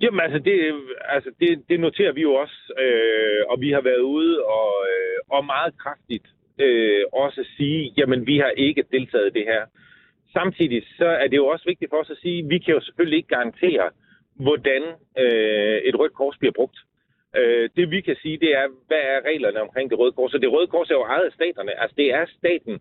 Jamen 0.00 0.20
altså, 0.20 0.38
det, 0.38 0.56
altså 1.08 1.30
det, 1.40 1.62
det 1.68 1.80
noterer 1.80 2.12
vi 2.12 2.22
jo 2.22 2.34
også, 2.34 2.58
øh, 2.84 3.40
og 3.48 3.60
vi 3.60 3.70
har 3.70 3.80
været 3.80 4.00
ude 4.00 4.44
og, 4.44 4.72
øh, 4.90 5.18
og 5.28 5.44
meget 5.44 5.78
kraftigt 5.78 6.26
øh, 6.58 7.02
også 7.12 7.44
sige, 7.56 7.92
jamen 7.96 8.26
vi 8.26 8.38
har 8.38 8.50
ikke 8.50 8.84
deltaget 8.92 9.26
i 9.26 9.38
det 9.38 9.46
her. 9.46 9.62
Samtidig 10.32 10.82
så 10.98 11.06
er 11.06 11.26
det 11.28 11.36
jo 11.36 11.46
også 11.46 11.64
vigtigt 11.64 11.90
for 11.90 12.00
os 12.00 12.10
at 12.10 12.16
sige, 12.22 12.48
vi 12.48 12.58
kan 12.58 12.74
jo 12.74 12.80
selvfølgelig 12.80 13.16
ikke 13.16 13.36
garantere, 13.36 13.90
hvordan 14.34 14.82
øh, 15.18 15.78
et 15.88 15.98
rødt 15.98 16.14
kors 16.14 16.36
bliver 16.38 16.52
brugt. 16.52 16.78
Øh, 17.36 17.70
det 17.76 17.90
vi 17.90 18.00
kan 18.00 18.16
sige, 18.22 18.38
det 18.38 18.50
er, 18.54 18.66
hvad 18.86 19.02
er 19.12 19.28
reglerne 19.30 19.60
omkring 19.60 19.90
det 19.90 19.98
røde 19.98 20.12
kors? 20.12 20.34
Og 20.34 20.40
det 20.40 20.52
røde 20.52 20.66
kors 20.66 20.90
er 20.90 20.94
jo 20.94 21.02
ejet 21.02 21.26
af 21.26 21.32
staterne. 21.32 21.80
Altså 21.80 21.94
det 21.96 22.12
er 22.14 22.26
staten, 22.38 22.78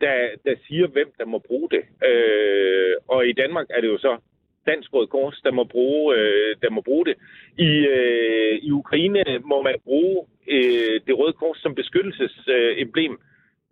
der, 0.00 0.28
der 0.44 0.54
siger, 0.66 0.86
hvem 0.86 1.12
der 1.18 1.24
må 1.24 1.38
bruge 1.38 1.68
det. 1.70 1.82
Øh, 2.08 2.94
og 3.08 3.26
i 3.26 3.32
Danmark 3.32 3.66
er 3.70 3.80
det 3.80 3.88
jo 3.88 3.98
så 3.98 4.18
Dansk 4.66 4.92
Røde 4.94 5.06
Kors, 5.06 5.40
der 5.44 5.52
må 5.52 5.64
bruge, 5.64 6.16
øh, 6.16 6.56
der 6.62 6.70
må 6.70 6.80
bruge 6.80 7.06
det. 7.06 7.16
I, 7.58 7.70
øh, 7.96 8.58
I 8.62 8.70
Ukraine 8.70 9.24
må 9.44 9.62
man 9.62 9.74
bruge 9.84 10.26
øh, 10.48 11.00
det 11.06 11.18
Røde 11.18 11.32
Kors 11.32 11.58
som 11.58 11.74
beskyttelsesemblem. 11.74 13.12
Øh, 13.12 13.18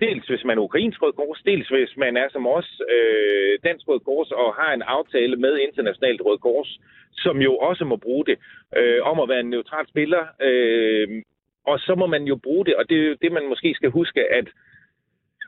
dels 0.01 0.27
hvis 0.27 0.45
man 0.45 0.59
er 0.59 0.63
ukrainsk 0.63 1.03
Røde 1.03 1.13
Kors, 1.13 1.43
dels 1.47 1.69
hvis 1.69 1.97
man 1.97 2.17
er 2.17 2.29
som 2.33 2.47
os 2.47 2.83
øh, 2.95 3.59
Dansk 3.65 3.89
Røde 3.89 4.01
Kors 4.01 4.31
og 4.31 4.55
har 4.55 4.73
en 4.75 4.83
aftale 4.83 5.37
med 5.37 5.59
Internationalt 5.59 6.21
Røde 6.25 6.39
Kors, 6.39 6.81
som 7.13 7.37
jo 7.43 7.57
også 7.57 7.85
må 7.85 7.97
bruge 7.97 8.25
det, 8.27 8.39
øh, 8.77 9.01
om 9.03 9.21
at 9.21 9.29
være 9.29 9.41
en 9.41 9.51
neutral 9.51 9.89
spiller. 9.89 10.25
Øh, 10.41 11.23
og 11.67 11.79
så 11.81 11.95
må 11.95 12.07
man 12.07 12.25
jo 12.25 12.37
bruge 12.37 12.65
det, 12.67 12.75
og 12.77 12.89
det 12.89 12.99
er 12.99 13.09
jo 13.09 13.17
det, 13.23 13.33
man 13.33 13.49
måske 13.49 13.75
skal 13.75 13.91
huske, 13.91 14.21
at, 14.33 14.49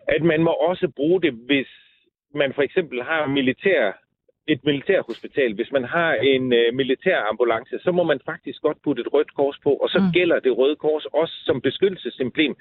at 0.08 0.22
man 0.22 0.42
må 0.42 0.50
også 0.50 0.88
bruge 0.96 1.22
det, 1.22 1.32
hvis 1.32 1.68
man 2.34 2.52
for 2.54 2.62
eksempel 2.62 3.02
har 3.02 3.26
militær 3.26 3.92
et 4.48 4.64
militærhospital, 4.64 5.54
hvis 5.54 5.72
man 5.72 5.84
har 5.84 6.14
en 6.14 6.52
øh, 6.52 6.74
militær 6.74 7.18
ambulance, 7.30 7.78
så 7.78 7.92
må 7.92 8.02
man 8.02 8.20
faktisk 8.24 8.62
godt 8.62 8.78
putte 8.84 9.00
et 9.00 9.12
rødt 9.12 9.34
kors 9.34 9.58
på, 9.62 9.70
og 9.70 9.88
så 9.88 9.98
mm. 9.98 10.12
gælder 10.12 10.38
det 10.40 10.58
røde 10.58 10.76
kors 10.76 11.04
også 11.04 11.34
som 11.44 11.60
beskyttelsessymbol 11.60 12.56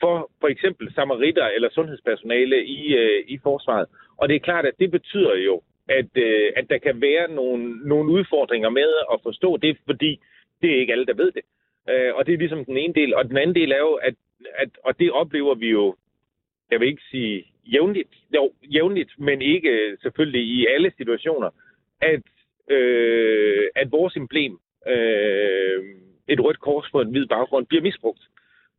for 0.00 0.30
for 0.40 0.48
eksempel 0.48 0.94
samaritter 0.94 1.46
eller 1.46 1.68
sundhedspersonale 1.70 2.64
i, 2.64 2.94
øh, 2.94 3.24
i 3.28 3.38
forsvaret. 3.42 3.86
Og 4.16 4.28
det 4.28 4.36
er 4.36 4.46
klart, 4.48 4.66
at 4.66 4.78
det 4.78 4.90
betyder 4.90 5.36
jo, 5.36 5.62
at, 5.88 6.10
øh, 6.14 6.52
at 6.56 6.70
der 6.70 6.78
kan 6.78 7.00
være 7.00 7.30
nogle, 7.30 7.88
nogle 7.88 8.12
udfordringer 8.12 8.70
med 8.70 8.88
at 9.12 9.18
forstå 9.22 9.56
det, 9.56 9.78
fordi 9.86 10.20
det 10.62 10.70
er 10.70 10.80
ikke 10.80 10.92
alle, 10.92 11.06
der 11.06 11.14
ved 11.14 11.32
det. 11.32 11.42
Øh, 11.90 12.14
og 12.14 12.26
det 12.26 12.34
er 12.34 12.38
ligesom 12.38 12.64
den 12.64 12.76
ene 12.76 12.94
del. 12.94 13.14
Og 13.14 13.28
den 13.28 13.36
anden 13.36 13.54
del 13.54 13.72
er 13.72 13.78
jo, 13.78 13.92
at, 13.92 14.14
at 14.54 14.70
og 14.84 14.98
det 14.98 15.12
oplever 15.12 15.54
vi 15.54 15.70
jo, 15.70 15.94
jeg 16.70 16.80
vil 16.80 16.88
ikke 16.88 17.02
sige 17.10 17.46
jævnligt, 17.72 18.14
jo, 18.34 18.52
jævnligt, 18.62 19.12
men 19.18 19.42
ikke 19.42 19.68
øh, 19.68 19.98
selvfølgelig 20.02 20.42
i 20.42 20.66
alle 20.66 20.92
situationer, 20.96 21.50
at, 22.00 22.22
øh, 22.70 23.64
at 23.76 23.92
vores 23.92 24.16
emblem, 24.16 24.58
øh, 24.88 25.84
et 26.28 26.40
rødt 26.44 26.60
kors 26.60 26.88
på 26.92 27.00
en 27.00 27.10
hvid 27.10 27.26
baggrund, 27.26 27.66
bliver 27.66 27.82
misbrugt. 27.82 28.22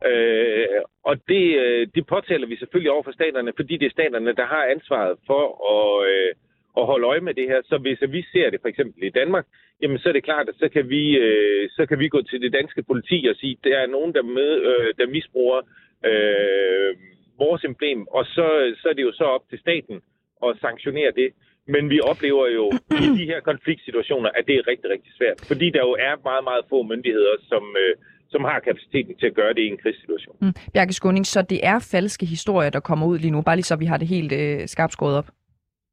Øh, 0.06 0.82
og 1.04 1.15
det, 1.28 1.45
øh, 1.63 1.88
det 1.95 2.08
påtaler 2.08 2.47
vi 2.47 2.58
selvfølgelig 2.58 2.91
over 2.91 3.04
for 3.04 3.12
staterne, 3.12 3.54
fordi 3.56 3.78
det 3.78 3.86
er 3.86 3.97
staterne, 3.97 4.34
der 4.34 4.45
har 4.45 4.63
ansvaret 4.65 5.17
for 5.28 5.43
at, 5.76 6.10
øh, 6.12 6.32
at 6.78 6.86
holde 6.86 7.08
øje 7.08 7.19
med 7.19 7.34
det 7.34 7.47
her. 7.47 7.62
Så 7.63 7.78
hvis 7.78 8.00
vi 8.10 8.26
ser 8.32 8.50
det 8.50 8.62
for 8.62 8.67
eksempel 8.67 9.04
i 9.04 9.10
Danmark, 9.10 9.45
jamen 9.82 10.00
så 10.00 10.10
er 10.10 10.13
det 10.13 10.23
klart, 10.23 10.50
at 10.50 10.56
så 10.56 10.69
kan 10.69 10.89
vi, 10.89 11.17
øh, 11.17 11.69
så 11.69 11.86
kan 11.86 12.00
vi 12.00 12.08
gå 12.08 12.21
til 12.21 12.41
det 12.41 12.54
danske 12.54 12.84
politi 12.84 13.28
og 13.30 13.36
sige, 13.36 13.58
at 13.58 13.63
der 13.63 13.78
er 13.78 13.88
nogen, 13.88 14.13
der, 14.13 14.23
med, 14.23 14.52
øh, 14.69 14.93
der 14.97 15.08
misbruger 15.08 15.62
øh, 16.06 16.95
vores 17.43 17.63
emblem, 17.63 18.00
og 18.17 18.23
så, 18.26 18.45
så 18.82 18.86
er 18.89 18.93
det 18.93 19.04
jo 19.10 19.13
så 19.21 19.23
op 19.23 19.45
til 19.50 19.60
staten 19.60 19.97
at 20.45 20.58
sanktionere 20.62 21.12
det. 21.21 21.30
Men 21.73 21.89
vi 21.89 22.00
oplever 22.12 22.47
jo 22.60 22.65
i 23.06 23.08
de 23.19 23.26
her 23.32 23.39
konfliktsituationer, 23.50 24.30
at 24.38 24.43
det 24.47 24.56
er 24.56 24.67
rigtig, 24.71 24.89
rigtig 24.89 25.12
svært. 25.19 25.38
Fordi 25.47 25.67
der 25.69 25.80
jo 25.80 25.93
er 26.08 26.13
meget, 26.30 26.43
meget 26.43 26.63
få 26.69 26.84
myndigheder, 26.84 27.36
som, 27.52 27.63
øh, 27.84 27.93
som 28.30 28.41
har 28.43 28.60
kapaciteten 28.60 29.13
til 29.19 29.28
at 29.32 29.36
gøre 29.39 29.54
det 29.54 29.62
i 29.62 29.67
en 29.67 29.78
krigssituation. 29.78 30.36
Mm. 30.41 30.54
Bjarke 30.73 30.93
Skåning, 30.93 31.26
så 31.26 31.41
det 31.41 31.60
er 31.63 31.80
falske 31.91 32.26
historier, 32.26 32.69
der 32.69 32.80
kommer 32.80 33.06
ud 33.08 33.17
lige 33.19 33.32
nu, 33.32 33.41
bare 33.41 33.56
lige 33.56 33.69
så 33.71 33.76
vi 33.76 33.86
har 33.86 33.97
det 33.97 34.08
helt 34.08 34.32
øh, 34.32 34.67
skarpt 34.67 34.93
skåret 34.93 35.17
op? 35.17 35.28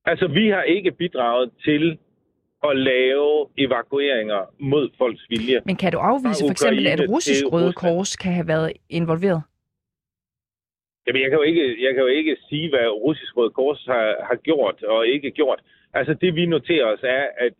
Altså, 0.04 0.26
vi 0.28 0.48
har 0.48 0.62
ikke 0.62 0.90
bidraget 0.90 1.50
til 1.64 1.98
at 2.68 2.76
lave 2.76 3.46
evakueringer 3.59 4.40
mod 4.61 4.90
folks 4.98 5.24
vilje. 5.28 5.61
Men 5.64 5.76
kan 5.76 5.92
du 5.92 5.98
afvise 5.98 6.44
for 6.44 6.50
eksempel, 6.50 6.87
at 6.87 7.00
russisk 7.09 7.44
Røde 7.52 7.72
Kors 7.72 8.16
kan 8.16 8.33
have 8.33 8.48
været 8.48 8.72
involveret? 8.90 9.42
Jamen, 11.07 11.23
jeg 11.23 11.31
kan 11.31 11.38
jo 11.38 11.43
ikke, 11.43 11.85
jeg 11.85 11.95
kan 11.95 12.03
jo 12.03 12.07
ikke 12.07 12.37
sige, 12.49 12.69
hvad 12.69 12.88
russisk 12.88 13.37
Røde 13.37 13.51
Kors 13.51 13.85
har, 13.87 14.25
har 14.29 14.37
gjort 14.37 14.83
og 14.83 15.07
ikke 15.07 15.31
gjort. 15.31 15.61
Altså, 15.95 16.14
det 16.14 16.35
vi 16.35 16.47
noterer 16.47 16.87
os 16.87 17.03
er, 17.03 17.25
at 17.37 17.55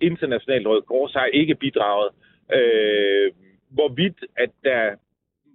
internationalt 0.00 0.66
Røde 0.66 0.82
Kors 0.82 1.12
har 1.12 1.26
ikke 1.26 1.54
bidraget. 1.54 2.08
Øh, 2.54 3.32
hvorvidt, 3.70 4.24
at 4.36 4.50
der 4.64 4.94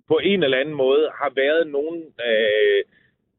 på 0.07 0.19
en 0.23 0.43
eller 0.43 0.57
anden 0.57 0.75
måde 0.75 1.09
har 1.21 1.31
været 1.35 1.67
nogen, 1.67 2.03
øh, 2.29 2.81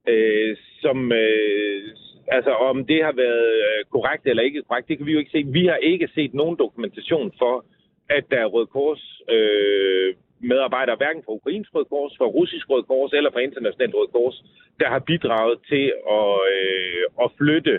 øh, 0.09 0.57
som... 0.81 1.13
Øh, 1.13 1.89
altså, 2.29 2.51
om 2.51 2.87
det 2.87 3.05
har 3.05 3.13
været 3.13 3.49
øh, 3.57 3.85
korrekt 3.91 4.27
eller 4.27 4.43
ikke 4.43 4.63
korrekt, 4.63 4.89
det 4.89 4.97
kan 4.97 5.07
vi 5.07 5.13
jo 5.13 5.19
ikke 5.19 5.31
se. 5.31 5.45
Vi 5.47 5.67
har 5.67 5.77
ikke 5.77 6.09
set 6.15 6.35
nogen 6.35 6.57
dokumentation 6.59 7.33
for, 7.39 7.65
at 8.11 8.25
der 8.31 8.41
er 8.41 8.47
Røde 8.47 8.67
Kors 8.67 9.23
øh, 9.29 10.15
medarbejdere, 10.53 10.97
hverken 10.97 11.23
fra 11.25 11.37
Ukrainsk 11.39 11.71
Røde 11.75 11.91
Kors, 11.93 12.15
fra 12.19 12.33
Russisk 12.37 12.71
Røde 12.71 12.87
Kors 12.91 13.13
eller 13.13 13.31
fra 13.33 13.45
Internationalt 13.49 13.95
Røde 13.95 14.13
Kors, 14.17 14.37
der 14.81 14.89
har 14.95 14.99
bidraget 15.11 15.57
til 15.71 15.85
at, 16.21 16.35
øh, 16.57 17.03
at 17.25 17.29
flytte 17.39 17.75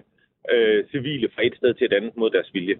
øh, 0.54 0.80
civile 0.91 1.28
fra 1.34 1.41
et 1.45 1.56
sted 1.60 1.73
til 1.73 1.86
et 1.86 1.93
andet 1.93 2.17
mod 2.17 2.30
deres 2.30 2.49
vilje. 2.54 2.78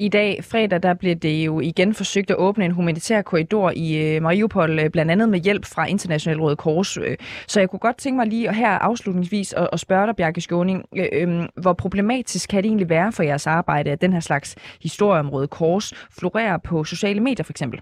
I 0.00 0.08
dag, 0.08 0.44
fredag, 0.44 0.82
der 0.82 0.94
blev 0.94 1.14
det 1.14 1.46
jo 1.46 1.60
igen 1.60 1.94
forsøgt 1.94 2.30
at 2.30 2.36
åbne 2.36 2.64
en 2.64 2.70
humanitær 2.70 3.22
korridor 3.22 3.72
i 3.76 4.14
øh, 4.16 4.22
Mariupol, 4.22 4.78
øh, 4.78 4.90
blandt 4.90 5.10
andet 5.12 5.28
med 5.28 5.40
hjælp 5.40 5.64
fra 5.74 5.86
International 5.86 6.40
Røde 6.40 6.56
Kors. 6.56 6.96
Øh. 6.96 7.16
Så 7.46 7.60
jeg 7.60 7.70
kunne 7.70 7.80
godt 7.80 7.96
tænke 7.96 8.16
mig 8.16 8.26
lige 8.26 8.54
her 8.54 8.68
afslutningsvis 8.68 9.52
at, 9.72 9.80
spørge 9.80 10.06
dig, 10.06 10.16
Bjarke 10.16 10.40
Skåning, 10.40 10.84
øhm, 11.12 11.46
hvor 11.62 11.72
problematisk 11.72 12.50
kan 12.50 12.62
det 12.62 12.68
egentlig 12.68 12.88
være 12.88 13.12
for 13.12 13.22
jeres 13.22 13.46
arbejde, 13.46 13.90
at 13.90 14.00
den 14.00 14.12
her 14.12 14.20
slags 14.20 14.56
historie 14.82 15.20
om 15.20 15.30
Røde 15.30 15.48
Kors 15.48 16.08
florerer 16.18 16.58
på 16.58 16.84
sociale 16.84 17.20
medier 17.20 17.44
for 17.44 17.52
eksempel? 17.52 17.80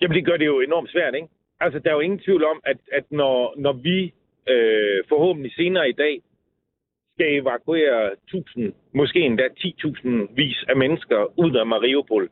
Jamen, 0.00 0.16
det 0.16 0.26
gør 0.26 0.36
det 0.36 0.46
jo 0.46 0.60
enormt 0.60 0.90
svært, 0.90 1.14
ikke? 1.14 1.28
Altså, 1.60 1.78
der 1.78 1.90
er 1.90 1.94
jo 1.94 2.00
ingen 2.00 2.18
tvivl 2.18 2.44
om, 2.44 2.60
at, 2.64 2.76
at 2.92 3.04
når, 3.10 3.54
når 3.56 3.72
vi 3.72 4.14
øh, 4.48 4.98
forhåbentlig 5.08 5.52
senere 5.52 5.88
i 5.88 5.92
dag 5.92 6.22
skal 7.14 7.34
evakuere 7.40 8.12
1000, 8.12 8.72
måske 8.94 9.20
endda 9.20 9.48
10.000 9.60 10.34
vis 10.34 10.64
af 10.68 10.76
mennesker 10.76 11.38
ud 11.38 11.56
af 11.56 11.66
Mariupol, 11.66 12.28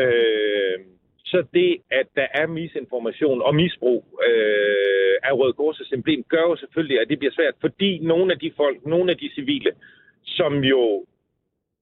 øh, 0.00 0.78
så 1.24 1.44
det, 1.54 1.78
at 1.90 2.06
der 2.16 2.26
er 2.34 2.46
misinformation 2.46 3.42
og 3.42 3.54
misbrug 3.54 4.20
øh, 4.28 5.14
af 5.22 5.32
Røde 5.32 5.52
Korsets 5.52 5.92
emblem, 5.92 6.24
gør 6.24 6.42
jo 6.42 6.56
selvfølgelig, 6.56 7.00
at 7.00 7.08
det 7.08 7.18
bliver 7.18 7.32
svært, 7.32 7.54
fordi 7.60 7.98
nogle 7.98 8.32
af 8.32 8.38
de 8.38 8.52
folk, 8.56 8.86
nogle 8.86 9.10
af 9.10 9.18
de 9.18 9.30
civile, 9.34 9.72
som 10.24 10.64
jo 10.64 11.04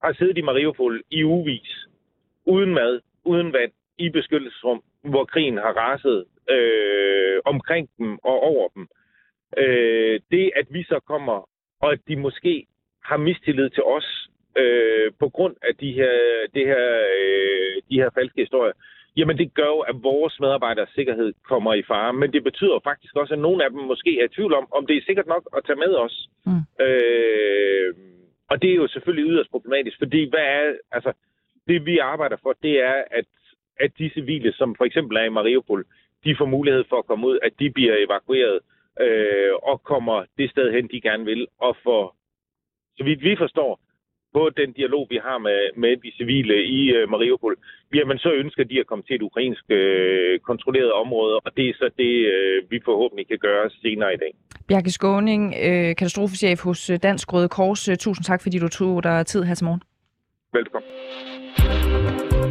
har 0.03 0.13
siddet 0.13 0.39
i 0.39 0.41
Mariupol 0.41 1.03
i 1.11 1.25
uvis, 1.25 1.87
uden 2.47 2.75
mad, 2.75 3.01
uden 3.25 3.53
vand, 3.53 3.73
i 3.99 4.09
beskyttelsesrum, 4.09 4.83
hvor 5.03 5.25
krigen 5.25 5.57
har 5.57 5.73
raset 5.73 6.25
øh, 6.51 7.41
omkring 7.45 7.89
dem 7.99 8.19
og 8.25 8.41
over 8.41 8.69
dem. 8.75 8.89
Øh, 9.57 10.21
det, 10.31 10.53
at 10.57 10.67
vi 10.71 10.83
så 10.83 11.01
kommer, 11.07 11.49
og 11.81 11.93
at 11.93 12.01
de 12.09 12.17
måske 12.17 12.67
har 13.05 13.17
mistillid 13.17 13.71
til 13.71 13.83
os 13.83 14.29
øh, 14.57 15.13
på 15.19 15.29
grund 15.29 15.57
af 15.63 15.75
de 15.77 15.93
her, 15.93 16.13
det 16.55 16.67
her, 16.67 16.87
øh, 17.19 17.83
de 17.91 17.97
her 18.01 18.11
falske 18.15 18.41
historier, 18.41 18.73
jamen 19.17 19.39
det 19.39 19.55
gør 19.55 19.71
jo, 19.77 19.81
at 19.81 20.03
vores 20.03 20.41
medarbejders 20.41 20.89
sikkerhed 20.95 21.33
kommer 21.49 21.75
i 21.75 21.83
fare. 21.83 22.13
Men 22.13 22.33
det 22.33 22.45
betyder 22.45 22.79
faktisk 22.85 23.17
også, 23.17 23.35
at 23.35 23.41
nogle 23.41 23.65
af 23.65 23.71
dem 23.71 23.81
måske 23.81 24.21
er 24.21 24.25
i 24.25 24.29
tvivl 24.29 24.55
om, 24.55 24.67
om 24.73 24.87
det 24.87 24.97
er 24.97 25.07
sikkert 25.07 25.27
nok 25.27 25.49
at 25.57 25.65
tage 25.67 25.83
med 25.85 25.95
os. 25.95 26.29
Mm. 26.47 26.85
Øh, 26.85 27.95
og 28.51 28.63
det 28.63 28.71
er 28.71 28.75
jo 28.75 28.89
selvfølgelig 28.89 29.31
yderst 29.31 29.51
problematisk, 29.51 29.99
fordi 29.99 30.29
hvad 30.31 30.47
er, 30.59 30.75
altså, 30.93 31.13
det 31.69 31.87
vi 31.87 31.99
arbejder 31.99 32.37
for, 32.43 32.53
det 32.63 32.75
er, 32.85 33.05
at 33.11 33.25
at 33.81 33.91
de 33.99 34.11
civile, 34.15 34.53
som 34.53 34.75
for 34.75 34.85
eksempel 34.85 35.17
er 35.17 35.25
i 35.25 35.37
Mariupol, 35.39 35.85
de 36.25 36.37
får 36.39 36.47
mulighed 36.47 36.85
for 36.89 36.97
at 36.99 37.07
komme 37.07 37.27
ud, 37.27 37.39
at 37.43 37.53
de 37.59 37.71
bliver 37.71 37.95
evakueret 38.07 38.59
øh, 39.01 39.53
og 39.63 39.83
kommer 39.83 40.25
det 40.39 40.51
sted 40.51 40.73
hen, 40.73 40.89
de 40.89 41.01
gerne 41.01 41.25
vil. 41.25 41.47
Og 41.59 41.77
for, 41.85 42.17
så 42.97 43.05
vidt 43.05 43.23
vi 43.23 43.37
forstår, 43.37 43.81
på 44.35 44.51
den 44.57 44.73
dialog, 44.73 45.07
vi 45.11 45.19
har 45.27 45.39
med, 45.39 45.61
med 45.77 45.97
de 45.97 46.11
civile 46.19 46.65
i 46.65 46.81
øh, 46.97 47.11
Mariupol, 47.11 47.57
jamen 47.95 48.19
så 48.19 48.33
ønsker 48.33 48.65
de 48.65 48.81
at 48.81 48.87
komme 48.87 49.05
til 49.05 49.17
et 49.17 49.23
ukrainsk 49.23 49.65
øh, 49.69 50.39
kontrolleret 50.39 50.93
område, 50.93 51.35
og 51.45 51.57
det 51.57 51.69
er 51.69 51.75
så 51.75 51.91
det, 51.99 52.15
øh, 52.35 52.71
vi 52.71 52.81
forhåbentlig 52.85 53.29
kan 53.29 53.39
gøre 53.39 53.71
senere 53.71 54.15
i 54.15 54.17
dag. 54.17 54.33
Bjarke 54.69 54.91
Skåning, 54.91 55.55
øh, 55.67 55.97
katastrofechef 55.97 56.63
hos 56.65 56.91
Dansk 57.03 57.33
Røde 57.33 57.49
Kors. 57.49 57.89
Tusind 57.99 58.25
tak, 58.25 58.43
fordi 58.43 58.59
du 58.59 58.69
tog 58.69 59.05
dig 59.05 59.27
tid 59.27 59.43
her 59.43 59.55
til 59.55 59.65
morgen. 59.65 59.83
Velkommen. 60.53 62.42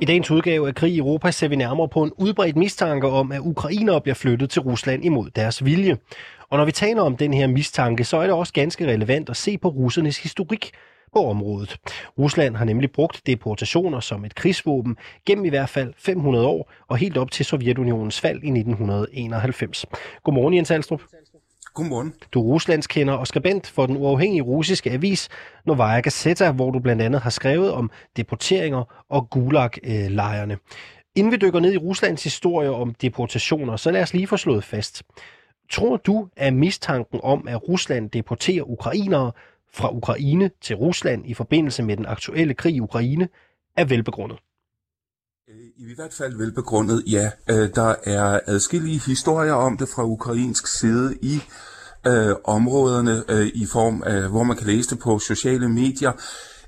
I 0.00 0.04
dagens 0.04 0.30
udgave 0.30 0.68
af 0.68 0.74
Krig 0.74 0.92
i 0.92 0.98
Europa 0.98 1.30
ser 1.30 1.48
vi 1.48 1.56
nærmere 1.56 1.88
på 1.88 2.02
en 2.02 2.12
udbredt 2.18 2.56
mistanke 2.56 3.08
om, 3.08 3.32
at 3.32 3.40
ukrainere 3.40 4.00
bliver 4.00 4.14
flyttet 4.14 4.50
til 4.50 4.62
Rusland 4.62 5.04
imod 5.04 5.30
deres 5.30 5.64
vilje. 5.64 5.96
Og 6.50 6.58
når 6.58 6.64
vi 6.64 6.72
taler 6.72 7.02
om 7.02 7.16
den 7.16 7.34
her 7.34 7.46
mistanke, 7.46 8.04
så 8.04 8.16
er 8.16 8.22
det 8.22 8.32
også 8.32 8.52
ganske 8.52 8.86
relevant 8.86 9.30
at 9.30 9.36
se 9.36 9.58
på 9.58 9.68
russernes 9.68 10.22
historik 10.22 10.70
på 11.12 11.26
området. 11.26 11.76
Rusland 12.18 12.56
har 12.56 12.64
nemlig 12.64 12.92
brugt 12.92 13.22
deportationer 13.26 14.00
som 14.00 14.24
et 14.24 14.34
krigsvåben 14.34 14.96
gennem 15.26 15.44
i 15.44 15.48
hvert 15.48 15.68
fald 15.68 15.92
500 15.98 16.46
år 16.46 16.72
og 16.88 16.96
helt 16.96 17.16
op 17.16 17.30
til 17.30 17.44
Sovjetunionens 17.44 18.20
fald 18.20 18.42
i 18.42 18.48
1991. 18.48 19.86
Godmorgen 20.24 20.54
Jens 20.54 20.70
Alstrup. 20.70 21.00
Godmorgen. 21.76 22.14
Du 22.32 22.40
er 22.40 22.44
Ruslandskender 22.44 23.14
og 23.14 23.26
skribent 23.26 23.66
for 23.66 23.86
den 23.86 23.96
uafhængige 23.96 24.42
russiske 24.42 24.90
avis 24.90 25.28
Novaya 25.66 26.00
Gazeta, 26.00 26.50
hvor 26.50 26.70
du 26.70 26.78
blandt 26.78 27.02
andet 27.02 27.20
har 27.20 27.30
skrevet 27.30 27.72
om 27.72 27.90
deporteringer 28.16 29.04
og 29.10 29.30
gulag-lejrene. 29.30 30.58
Inden 31.14 31.32
vi 31.32 31.36
dykker 31.36 31.60
ned 31.60 31.72
i 31.72 31.76
Ruslands 31.76 32.24
historie 32.24 32.70
om 32.70 32.94
deportationer, 32.94 33.76
så 33.76 33.90
lad 33.90 34.02
os 34.02 34.14
lige 34.14 34.26
få 34.26 34.36
slået 34.36 34.64
fast. 34.64 35.02
Tror 35.70 35.96
du, 35.96 36.28
at 36.36 36.54
mistanken 36.54 37.20
om, 37.22 37.48
at 37.48 37.68
Rusland 37.68 38.10
deporterer 38.10 38.70
ukrainere 38.70 39.32
fra 39.72 39.92
Ukraine 39.92 40.50
til 40.60 40.76
Rusland 40.76 41.26
i 41.26 41.34
forbindelse 41.34 41.82
med 41.82 41.96
den 41.96 42.06
aktuelle 42.06 42.54
krig 42.54 42.74
i 42.74 42.80
Ukraine, 42.80 43.28
er 43.76 43.84
velbegrundet? 43.84 44.38
Øh, 45.50 45.90
I 45.90 45.94
hvert 45.94 46.12
fald 46.12 46.36
velbegrundet, 46.36 47.02
ja. 47.06 47.30
Øh, 47.50 47.68
der 47.74 47.94
er 48.04 48.40
adskillige 48.46 49.00
historier 49.06 49.52
om 49.52 49.76
det 49.76 49.88
fra 49.88 50.04
ukrainsk 50.04 50.66
side 50.66 51.16
i 51.22 51.42
øh, 52.06 52.34
områderne 52.44 53.22
øh, 53.28 53.46
i 53.46 53.66
form 53.66 54.02
af, 54.06 54.28
hvor 54.28 54.42
man 54.42 54.56
kan 54.56 54.66
læse 54.66 54.90
det 54.90 54.98
på 54.98 55.18
sociale 55.18 55.68
medier. 55.68 56.12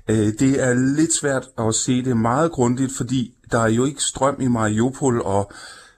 Øh, 0.09 0.33
det 0.39 0.63
er 0.63 0.73
lidt 0.73 1.13
svært 1.13 1.49
at 1.57 1.75
se 1.75 2.03
det 2.03 2.17
meget 2.17 2.51
grundigt, 2.51 2.91
fordi 2.97 3.35
der 3.51 3.59
er 3.59 3.69
jo 3.69 3.85
ikke 3.85 4.03
strøm 4.03 4.41
i 4.41 4.47
Mariupol, 4.47 5.21
og 5.21 5.51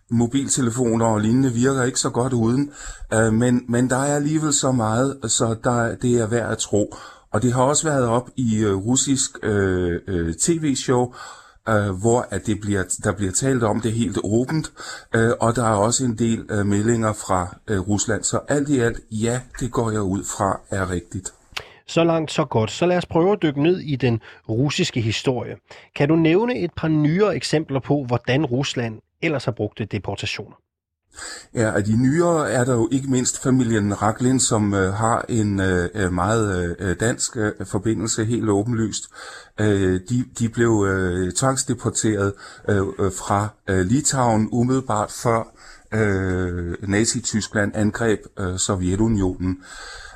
mobiltelefoner 0.10 1.06
og 1.06 1.22
lignende 1.22 1.54
virker 1.54 1.84
ikke 1.84 2.00
så 2.00 2.10
godt 2.10 2.34
uden. 2.34 2.72
Øh, 3.14 3.34
men, 3.34 3.66
men 3.70 3.90
der 3.90 3.98
er 3.98 4.16
alligevel 4.16 4.54
så 4.54 4.72
meget, 4.72 5.20
så 5.28 5.56
der, 5.64 5.96
det 5.96 6.20
er 6.20 6.28
værd 6.28 6.52
at 6.52 6.58
tro. 6.58 6.96
Og 7.32 7.42
det 7.42 7.54
har 7.54 7.64
også 7.64 7.88
været 7.88 8.06
op 8.06 8.30
i 8.36 8.64
øh, 8.64 8.76
russisk 8.76 9.32
øh, 9.44 10.00
øh, 10.08 10.34
tv-show, 10.34 11.14
øh, 11.70 11.90
hvor 12.02 12.28
at 12.30 12.46
det 12.46 12.62
bliver, 12.62 12.84
der 13.04 13.12
bliver 13.16 13.32
talt 13.32 13.64
om 13.64 13.82
det 13.82 13.92
helt 13.92 14.18
åbent, 14.24 14.72
øh, 15.16 15.32
og 15.40 15.56
der 15.56 15.64
er 15.64 15.76
også 15.76 16.06
en 16.06 16.18
del 16.18 16.46
øh, 16.50 16.66
meldinger 16.66 17.14
fra 17.14 17.58
øh, 17.68 17.80
Rusland. 17.80 18.24
Så 18.24 18.40
alt 18.48 18.70
i 18.70 18.80
alt, 18.80 19.00
ja, 19.12 19.42
det 19.60 19.72
går 19.72 19.92
jeg 19.92 20.02
ud 20.02 20.24
fra 20.38 20.60
er 20.70 20.90
rigtigt. 20.90 21.34
Så 21.88 22.04
langt, 22.04 22.32
så 22.32 22.46
godt. 22.46 22.72
Så 22.72 22.86
lad 22.86 22.98
os 22.98 23.06
prøve 23.06 23.32
at 23.32 23.42
dykke 23.42 23.64
ned 23.64 23.80
i 23.80 23.96
den 23.96 24.22
russiske 24.50 25.02
historie. 25.02 25.58
Kan 25.96 26.10
du 26.10 26.16
nævne 26.16 26.60
et 26.60 26.72
par 26.78 26.88
nyere 26.88 27.36
eksempler 27.36 27.80
på, 27.80 28.04
hvordan 28.04 28.46
Rusland 28.46 29.02
ellers 29.22 29.46
har 29.46 29.52
brugt 29.52 29.82
deportationer? 29.92 30.61
Ja, 31.54 31.72
af 31.76 31.84
de 31.84 32.02
nyere 32.02 32.52
er 32.52 32.64
der 32.64 32.74
jo 32.74 32.90
ikke 32.92 33.12
mindst 33.12 33.44
familien 33.44 34.02
Raklin, 34.02 34.40
som 34.40 34.74
øh, 34.74 34.94
har 34.94 35.26
en 35.30 35.60
øh, 35.60 35.90
øh, 35.96 36.14
meget 36.14 36.76
øh, 36.80 36.96
dansk 37.00 37.38
øh, 37.38 37.52
forbindelse, 37.66 38.26
helt 38.26 38.50
åbenlyst. 38.50 39.04
Øh, 39.60 40.00
de, 40.10 40.26
de 40.40 40.50
blev 40.50 40.86
øh, 40.90 41.32
tvangsdeporteret 41.32 42.34
øh, 42.70 42.78
øh, 42.78 43.12
fra 43.12 43.48
øh, 43.70 43.86
Litauen 43.86 44.50
umiddelbart 44.52 45.12
før 45.12 45.54
øh, 45.94 46.76
Nazi-Tyskland 46.88 47.72
angreb 47.76 48.20
øh, 48.40 48.58
Sovjetunionen. 48.58 49.58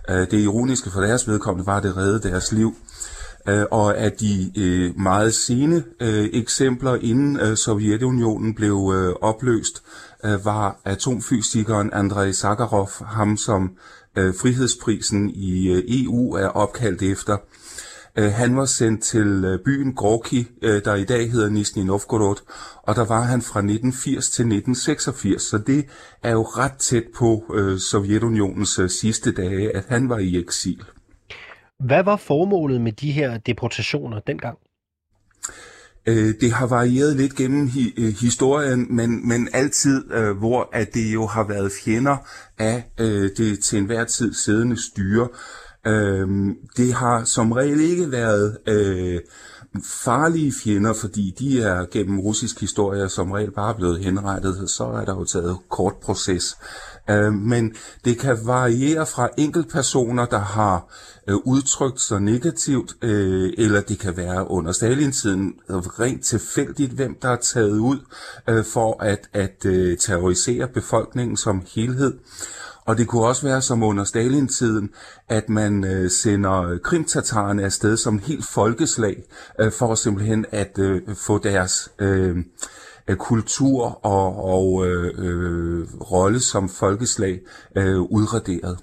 Øh, 0.09 0.31
det 0.31 0.33
ironiske 0.33 0.89
for 0.89 1.01
deres 1.01 1.27
vedkommende 1.27 1.65
var, 1.65 1.77
at 1.77 1.83
det 1.83 1.97
reddede 1.97 2.29
deres 2.29 2.51
liv. 2.51 2.75
Øh, 3.47 3.65
og 3.71 3.97
at 3.97 4.19
de 4.19 4.51
øh, 4.57 4.99
meget 4.99 5.33
sene 5.33 5.83
øh, 5.99 6.29
eksempler 6.33 6.95
inden 6.95 7.39
øh, 7.39 7.57
Sovjetunionen 7.57 8.55
blev 8.55 8.93
øh, 8.95 9.15
opløst, 9.21 9.83
øh, 10.25 10.45
var 10.45 10.79
atomfysikeren 10.85 11.93
Andrei 11.93 12.33
Sakharov, 12.33 12.89
ham 13.05 13.37
som 13.37 13.77
øh, 14.17 14.33
frihedsprisen 14.41 15.29
i 15.29 15.67
øh, 15.67 15.83
EU 15.87 16.33
er 16.33 16.47
opkaldt 16.47 17.01
efter. 17.01 17.37
Øh, 18.17 18.31
han 18.31 18.55
var 18.55 18.65
sendt 18.65 19.03
til 19.03 19.45
øh, 19.45 19.59
byen 19.65 19.95
Gorki, 19.95 20.47
øh, 20.61 20.85
der 20.85 20.95
i 20.95 21.03
dag 21.03 21.31
hedder 21.31 21.49
Nizhny 21.49 21.83
Novgorod, 21.83 22.35
og 22.83 22.95
der 22.95 23.05
var 23.05 23.21
han 23.21 23.41
fra 23.41 23.59
1980 23.59 24.29
til 24.29 24.43
1986, 24.43 25.41
så 25.41 25.57
det 25.57 25.85
er 26.23 26.31
jo 26.31 26.41
ret 26.43 26.77
tæt 26.79 27.03
på 27.17 27.43
øh, 27.53 27.79
Sovjetunionens 27.79 28.79
øh, 28.79 28.89
sidste 28.89 29.31
dage, 29.31 29.75
at 29.75 29.85
han 29.89 30.09
var 30.09 30.17
i 30.17 30.39
eksil. 30.39 30.83
Hvad 31.79 32.03
var 32.03 32.15
formålet 32.15 32.81
med 32.81 32.91
de 32.91 33.11
her 33.11 33.37
deportationer 33.37 34.19
dengang? 34.19 34.57
Øh, 36.07 36.33
det 36.41 36.51
har 36.51 36.67
varieret 36.67 37.15
lidt 37.15 37.35
gennem 37.35 37.67
hi- 37.67 37.93
øh, 37.97 38.13
historien, 38.21 38.95
men, 38.95 39.27
men 39.27 39.49
altid, 39.53 40.13
øh, 40.13 40.37
hvor 40.37 40.69
at 40.73 40.93
det 40.93 41.13
jo 41.13 41.25
har 41.25 41.47
været 41.47 41.71
fjender 41.83 42.17
af 42.57 42.91
øh, 42.99 43.29
det 43.37 43.59
til 43.59 43.79
enhver 43.79 44.03
tid 44.03 44.33
siddende 44.33 44.83
styre. 44.91 45.27
Øh, 45.87 46.27
det 46.77 46.93
har 46.93 47.23
som 47.23 47.51
regel 47.51 47.79
ikke 47.79 48.11
været 48.11 48.57
øh, 48.67 49.19
farlige 49.83 50.53
fjender, 50.63 50.93
fordi 50.93 51.35
de 51.39 51.61
er 51.61 51.85
gennem 51.91 52.19
russisk 52.19 52.59
historie 52.61 53.09
som 53.09 53.31
regel 53.31 53.51
bare 53.51 53.75
blevet 53.75 53.99
henrettet, 53.99 54.69
så 54.69 54.83
er 54.83 55.05
der 55.05 55.15
jo 55.15 55.25
taget 55.25 55.57
kort 55.69 55.93
proces. 56.03 56.57
Øh, 57.09 57.33
men 57.33 57.75
det 58.05 58.19
kan 58.19 58.37
variere 58.43 59.05
fra 59.05 59.29
enkeltpersoner, 59.37 60.25
der 60.25 60.39
har 60.39 60.87
øh, 61.27 61.35
udtrykt 61.35 62.01
sig 62.01 62.21
negativt, 62.21 62.95
øh, 63.01 63.53
eller 63.57 63.81
det 63.81 63.99
kan 63.99 64.17
være 64.17 64.51
under 64.51 64.71
Stalin-tiden 64.71 65.53
øh, 65.69 65.75
rent 65.75 66.23
tilfældigt, 66.23 66.91
hvem 66.91 67.17
der 67.21 67.29
er 67.29 67.35
taget 67.35 67.77
ud 67.77 67.99
øh, 68.49 68.65
for 68.65 69.03
at, 69.03 69.29
at 69.33 69.65
øh, 69.65 69.97
terrorisere 69.97 70.67
befolkningen 70.67 71.37
som 71.37 71.65
helhed. 71.75 72.13
Og 72.85 72.97
det 72.97 73.07
kunne 73.07 73.25
også 73.25 73.47
være 73.47 73.61
som 73.61 73.83
under 73.83 74.03
Stalin-tiden, 74.03 74.89
at 75.29 75.49
man 75.49 75.83
øh, 75.83 76.11
sender 76.11 76.77
krimtatarerne 76.83 77.63
afsted 77.63 77.97
som 77.97 78.19
helt 78.19 78.45
folkeslag, 78.53 79.23
øh, 79.59 79.71
for 79.71 79.95
simpelthen 79.95 80.45
at 80.51 80.79
øh, 80.79 81.01
få 81.15 81.37
deres 81.37 81.89
øh, 81.99 82.37
kultur 83.13 84.05
og, 84.05 84.43
og 84.43 84.87
øh, 84.87 85.13
øh, 85.17 85.87
rolle 86.11 86.39
som 86.39 86.69
folkeslag 86.69 87.39
øh, 87.77 88.01
udraderet. 88.01 88.77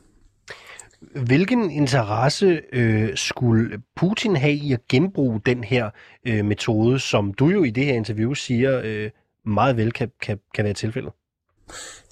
Hvilken 1.27 1.71
interesse 1.71 2.61
øh, 2.73 3.17
skulle 3.17 3.83
Putin 3.97 4.37
have 4.37 4.53
i 4.53 4.73
at 4.73 4.89
genbruge 4.89 5.41
den 5.47 5.65
her 5.65 5.91
øh, 6.27 6.45
metode, 6.45 6.99
som 6.99 7.35
du 7.35 7.49
jo 7.49 7.65
i 7.65 7.71
det 7.71 7.85
her 7.85 7.95
interview 7.95 8.35
siger 8.35 8.81
øh, 8.85 9.11
meget 9.45 9.77
vel 9.77 9.93
kan, 9.93 10.11
kan, 10.23 10.39
kan 10.55 10.65
være 10.65 10.75
tilfældet? 10.75 11.13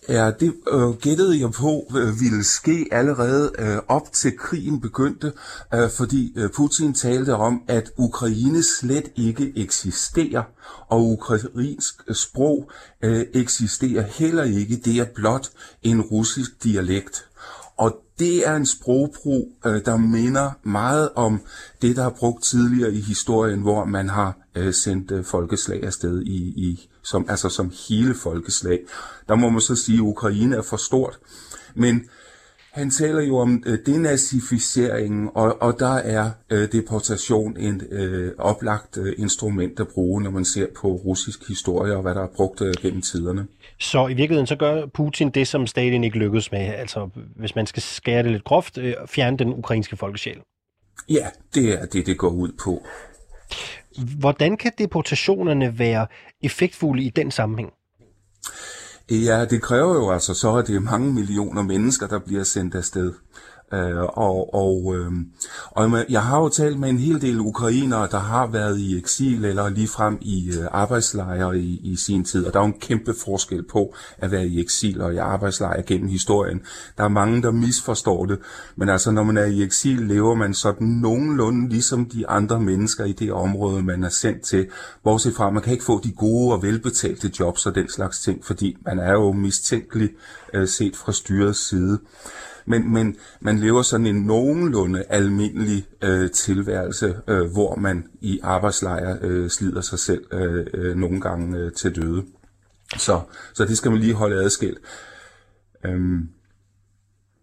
Ja, 0.08 0.30
det 0.40 0.54
øh, 0.72 0.96
gættede 1.00 1.40
jeg 1.40 1.50
på 1.50 1.86
øh, 1.96 2.20
ville 2.20 2.44
ske 2.44 2.88
allerede 2.92 3.52
øh, 3.58 3.78
op 3.88 4.12
til 4.12 4.38
krigen 4.38 4.80
begyndte, 4.80 5.32
øh, 5.74 5.90
fordi 5.90 6.32
øh, 6.36 6.50
Putin 6.50 6.94
talte 6.94 7.34
om, 7.34 7.62
at 7.68 7.90
Ukraine 7.96 8.62
slet 8.62 9.12
ikke 9.16 9.52
eksisterer, 9.56 10.42
og 10.88 11.02
ukrainsk 11.02 11.94
øh, 12.08 12.14
sprog 12.14 12.70
øh, 13.02 13.26
eksisterer 13.34 14.02
heller 14.02 14.44
ikke. 14.44 14.76
Det 14.76 14.96
er 14.96 15.06
blot 15.14 15.50
en 15.82 16.00
russisk 16.00 16.64
dialekt. 16.64 17.26
Og 17.76 17.96
det 18.18 18.48
er 18.48 18.56
en 18.56 18.66
sprogbrug, 18.66 19.48
øh, 19.66 19.84
der 19.84 19.96
minder 19.96 20.50
meget 20.62 21.10
om 21.14 21.40
det, 21.82 21.96
der 21.96 22.04
er 22.04 22.10
brugt 22.10 22.44
tidligere 22.44 22.92
i 22.92 23.00
historien, 23.00 23.60
hvor 23.60 23.84
man 23.84 24.08
har 24.08 24.38
øh, 24.54 24.74
sendt 24.74 25.10
øh, 25.10 25.24
folkeslag 25.24 25.84
afsted 25.84 26.22
i, 26.22 26.36
i 26.36 26.89
som, 27.02 27.26
altså 27.28 27.48
som 27.48 27.72
hele 27.88 28.14
folkeslag. 28.14 28.78
Der 29.28 29.34
må 29.34 29.50
man 29.50 29.60
så 29.60 29.76
sige, 29.76 29.96
at 29.96 30.02
Ukraine 30.02 30.56
er 30.56 30.62
for 30.62 30.76
stort. 30.76 31.18
Men 31.74 32.08
han 32.72 32.90
taler 32.90 33.22
jo 33.22 33.36
om 33.36 33.62
øh, 33.66 33.78
denazificeringen, 33.86 35.30
og, 35.34 35.62
og 35.62 35.78
der 35.78 35.94
er 35.94 36.30
øh, 36.50 36.72
deportation 36.72 37.56
en 37.56 37.82
øh, 37.90 38.32
oplagt 38.38 38.96
øh, 38.96 39.14
instrument 39.18 39.80
at 39.80 39.88
bruge, 39.88 40.22
når 40.22 40.30
man 40.30 40.44
ser 40.44 40.66
på 40.76 40.88
russisk 40.88 41.48
historie 41.48 41.96
og 41.96 42.02
hvad 42.02 42.14
der 42.14 42.22
er 42.22 42.28
brugt 42.36 42.60
øh, 42.60 42.74
gennem 42.82 43.02
tiderne. 43.02 43.46
Så 43.80 44.06
i 44.06 44.14
virkeligheden 44.14 44.46
så 44.46 44.56
gør 44.56 44.86
Putin 44.86 45.30
det, 45.30 45.48
som 45.48 45.66
Stalin 45.66 46.04
ikke 46.04 46.18
lykkedes 46.18 46.52
med, 46.52 46.60
altså 46.60 47.08
hvis 47.36 47.54
man 47.54 47.66
skal 47.66 47.82
skære 47.82 48.22
det 48.22 48.32
lidt 48.32 48.44
groft, 48.44 48.78
øh, 48.78 48.94
fjerne 49.08 49.38
den 49.38 49.54
ukrainske 49.54 49.96
folkesjæl. 49.96 50.40
Ja, 51.08 51.26
det 51.54 51.72
er 51.72 51.86
det, 51.86 52.06
det 52.06 52.18
går 52.18 52.30
ud 52.30 52.52
på. 52.64 52.86
Hvordan 54.18 54.56
kan 54.56 54.72
deportationerne 54.78 55.78
være 55.78 56.06
effektfulde 56.42 57.02
i 57.02 57.10
den 57.10 57.30
sammenhæng? 57.30 57.70
Ja, 59.10 59.44
det 59.44 59.62
kræver 59.62 59.94
jo 59.94 60.10
altså 60.10 60.34
så, 60.34 60.56
at 60.56 60.66
det 60.66 60.76
er 60.76 60.80
mange 60.80 61.12
millioner 61.12 61.62
mennesker, 61.62 62.06
der 62.06 62.18
bliver 62.18 62.44
sendt 62.44 62.74
afsted. 62.74 63.12
Øh, 63.74 64.02
og, 64.02 64.54
og, 64.54 64.96
øh, 64.96 65.12
og 65.70 66.04
jeg 66.08 66.22
har 66.22 66.40
jo 66.40 66.48
talt 66.48 66.78
med 66.78 66.88
en 66.88 66.98
hel 66.98 67.20
del 67.20 67.40
ukrainere, 67.40 68.08
der 68.10 68.18
har 68.18 68.46
været 68.46 68.78
i 68.78 68.98
eksil 68.98 69.44
eller 69.44 69.68
ligefrem 69.68 70.18
i 70.20 70.52
øh, 70.58 70.66
arbejdslejre 70.70 71.58
i, 71.58 71.80
i 71.82 71.96
sin 71.96 72.24
tid. 72.24 72.46
Og 72.46 72.52
der 72.52 72.60
er 72.60 72.64
jo 72.64 72.66
en 72.66 72.80
kæmpe 72.80 73.14
forskel 73.24 73.62
på 73.62 73.94
at 74.18 74.30
være 74.30 74.46
i 74.46 74.60
eksil 74.60 75.00
og 75.00 75.14
i 75.14 75.16
arbejdslejre 75.16 75.82
gennem 75.82 76.08
historien. 76.08 76.60
Der 76.98 77.04
er 77.04 77.08
mange, 77.08 77.42
der 77.42 77.50
misforstår 77.50 78.26
det. 78.26 78.38
Men 78.76 78.88
altså, 78.88 79.10
når 79.10 79.22
man 79.22 79.36
er 79.36 79.44
i 79.44 79.62
eksil, 79.62 80.00
lever 80.00 80.34
man 80.34 80.54
sådan 80.54 80.86
nogenlunde 80.86 81.68
ligesom 81.68 82.04
de 82.04 82.28
andre 82.28 82.60
mennesker 82.60 83.04
i 83.04 83.12
det 83.12 83.32
område, 83.32 83.82
man 83.82 84.04
er 84.04 84.08
sendt 84.08 84.42
til. 84.42 84.66
Bortset 85.04 85.34
fra, 85.34 85.46
at 85.46 85.52
man 85.52 85.62
kan 85.62 85.72
ikke 85.72 85.84
få 85.84 86.00
de 86.04 86.12
gode 86.12 86.52
og 86.52 86.62
velbetalte 86.62 87.32
jobs 87.40 87.66
og 87.66 87.74
den 87.74 87.90
slags 87.90 88.20
ting, 88.22 88.44
fordi 88.44 88.76
man 88.84 88.98
er 88.98 89.12
jo 89.12 89.32
mistænkelig 89.32 90.10
øh, 90.54 90.68
set 90.68 90.96
fra 90.96 91.12
styrets 91.12 91.68
side 91.68 91.98
men, 92.66 92.92
men 92.92 93.16
man 93.40 93.58
lever 93.58 93.82
sådan 93.82 94.06
en 94.06 94.22
nogenlunde 94.22 95.04
almindelig 95.08 95.86
øh, 96.02 96.30
tilværelse, 96.30 97.16
øh, 97.28 97.52
hvor 97.52 97.76
man 97.76 98.04
i 98.20 98.40
arbejdslejre 98.42 99.18
øh, 99.22 99.50
slider 99.50 99.80
sig 99.80 99.98
selv 99.98 100.24
øh, 100.32 100.66
øh, 100.74 100.96
nogle 100.96 101.20
gange 101.20 101.58
øh, 101.58 101.72
til 101.72 101.96
døde. 101.96 102.24
Så, 102.96 103.20
så 103.54 103.64
det 103.64 103.76
skal 103.76 103.90
man 103.90 104.00
lige 104.00 104.14
holde 104.14 104.44
adskilt. 104.44 104.78
Øhm, 105.84 106.28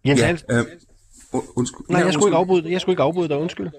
Jens 0.06 0.20
ja, 0.20 0.58
øh, 0.58 0.64
undskyld. 1.32 1.86
Nej, 1.88 2.00
jeg 2.00 2.12
skulle, 2.12 2.28
ikke 2.28 2.36
afbryde, 2.36 2.72
jeg 2.72 2.80
skulle 2.80 2.92
ikke 2.92 3.02
afbryde 3.02 3.28
dig, 3.28 3.36
undskyld. 3.36 3.70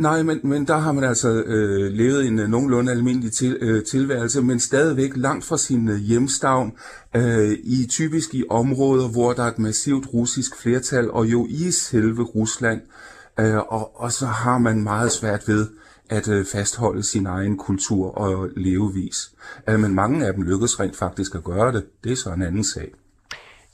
Nej, 0.00 0.22
men, 0.22 0.40
men 0.44 0.66
der 0.66 0.76
har 0.76 0.92
man 0.92 1.04
altså 1.04 1.28
øh, 1.28 1.92
levet 1.92 2.26
en 2.26 2.38
øh, 2.38 2.48
nogenlunde 2.48 2.92
almindelig 2.92 3.32
til, 3.32 3.56
øh, 3.60 3.84
tilværelse, 3.84 4.42
men 4.42 4.60
stadigvæk 4.60 5.10
langt 5.16 5.44
fra 5.44 5.58
sin 5.58 5.88
øh, 5.88 5.96
hjemstavn, 5.96 6.72
øh, 7.16 7.50
i 7.50 7.86
typisk 7.90 8.34
i 8.34 8.44
områder, 8.50 9.08
hvor 9.08 9.32
der 9.32 9.42
er 9.42 9.48
et 9.48 9.58
massivt 9.58 10.06
russisk 10.14 10.56
flertal, 10.56 11.10
og 11.10 11.26
jo 11.26 11.46
i 11.50 11.70
selve 11.70 12.22
Rusland, 12.22 12.80
øh, 13.40 13.56
og, 13.56 14.00
og 14.00 14.12
så 14.12 14.26
har 14.26 14.58
man 14.58 14.82
meget 14.82 15.12
svært 15.12 15.48
ved 15.48 15.66
at 16.10 16.28
øh, 16.28 16.44
fastholde 16.44 17.02
sin 17.02 17.26
egen 17.26 17.56
kultur 17.56 18.18
og 18.18 18.48
levevis. 18.56 19.32
Øh, 19.68 19.80
men 19.80 19.94
mange 19.94 20.26
af 20.26 20.34
dem 20.34 20.42
lykkes 20.42 20.80
rent 20.80 20.96
faktisk 20.96 21.34
at 21.34 21.44
gøre 21.44 21.72
det. 21.72 21.84
Det 22.04 22.12
er 22.12 22.16
så 22.16 22.32
en 22.32 22.42
anden 22.42 22.64
sag. 22.64 22.92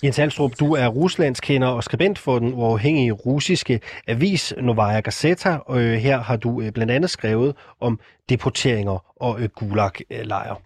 Jens 0.04 0.16
Halstrup, 0.16 0.52
du 0.61 0.74
er 0.74 0.87
ruslandskender 0.87 1.68
og 1.68 1.85
skribent 1.85 2.18
for 2.18 2.38
den 2.38 2.54
uafhængige 2.54 3.12
russiske 3.12 3.80
avis 4.09 4.54
Novaya 4.59 5.00
Gazeta. 5.00 5.59
Og 5.66 5.80
øh, 5.80 5.92
her 5.92 6.20
har 6.20 6.37
du 6.37 6.61
øh, 6.61 6.72
blandt 6.72 6.92
andet 6.92 7.11
skrevet 7.11 7.54
om 7.80 8.00
deporteringer 8.28 9.14
og 9.22 9.40
øh, 9.40 9.48
gulag-lejre. 9.48 10.56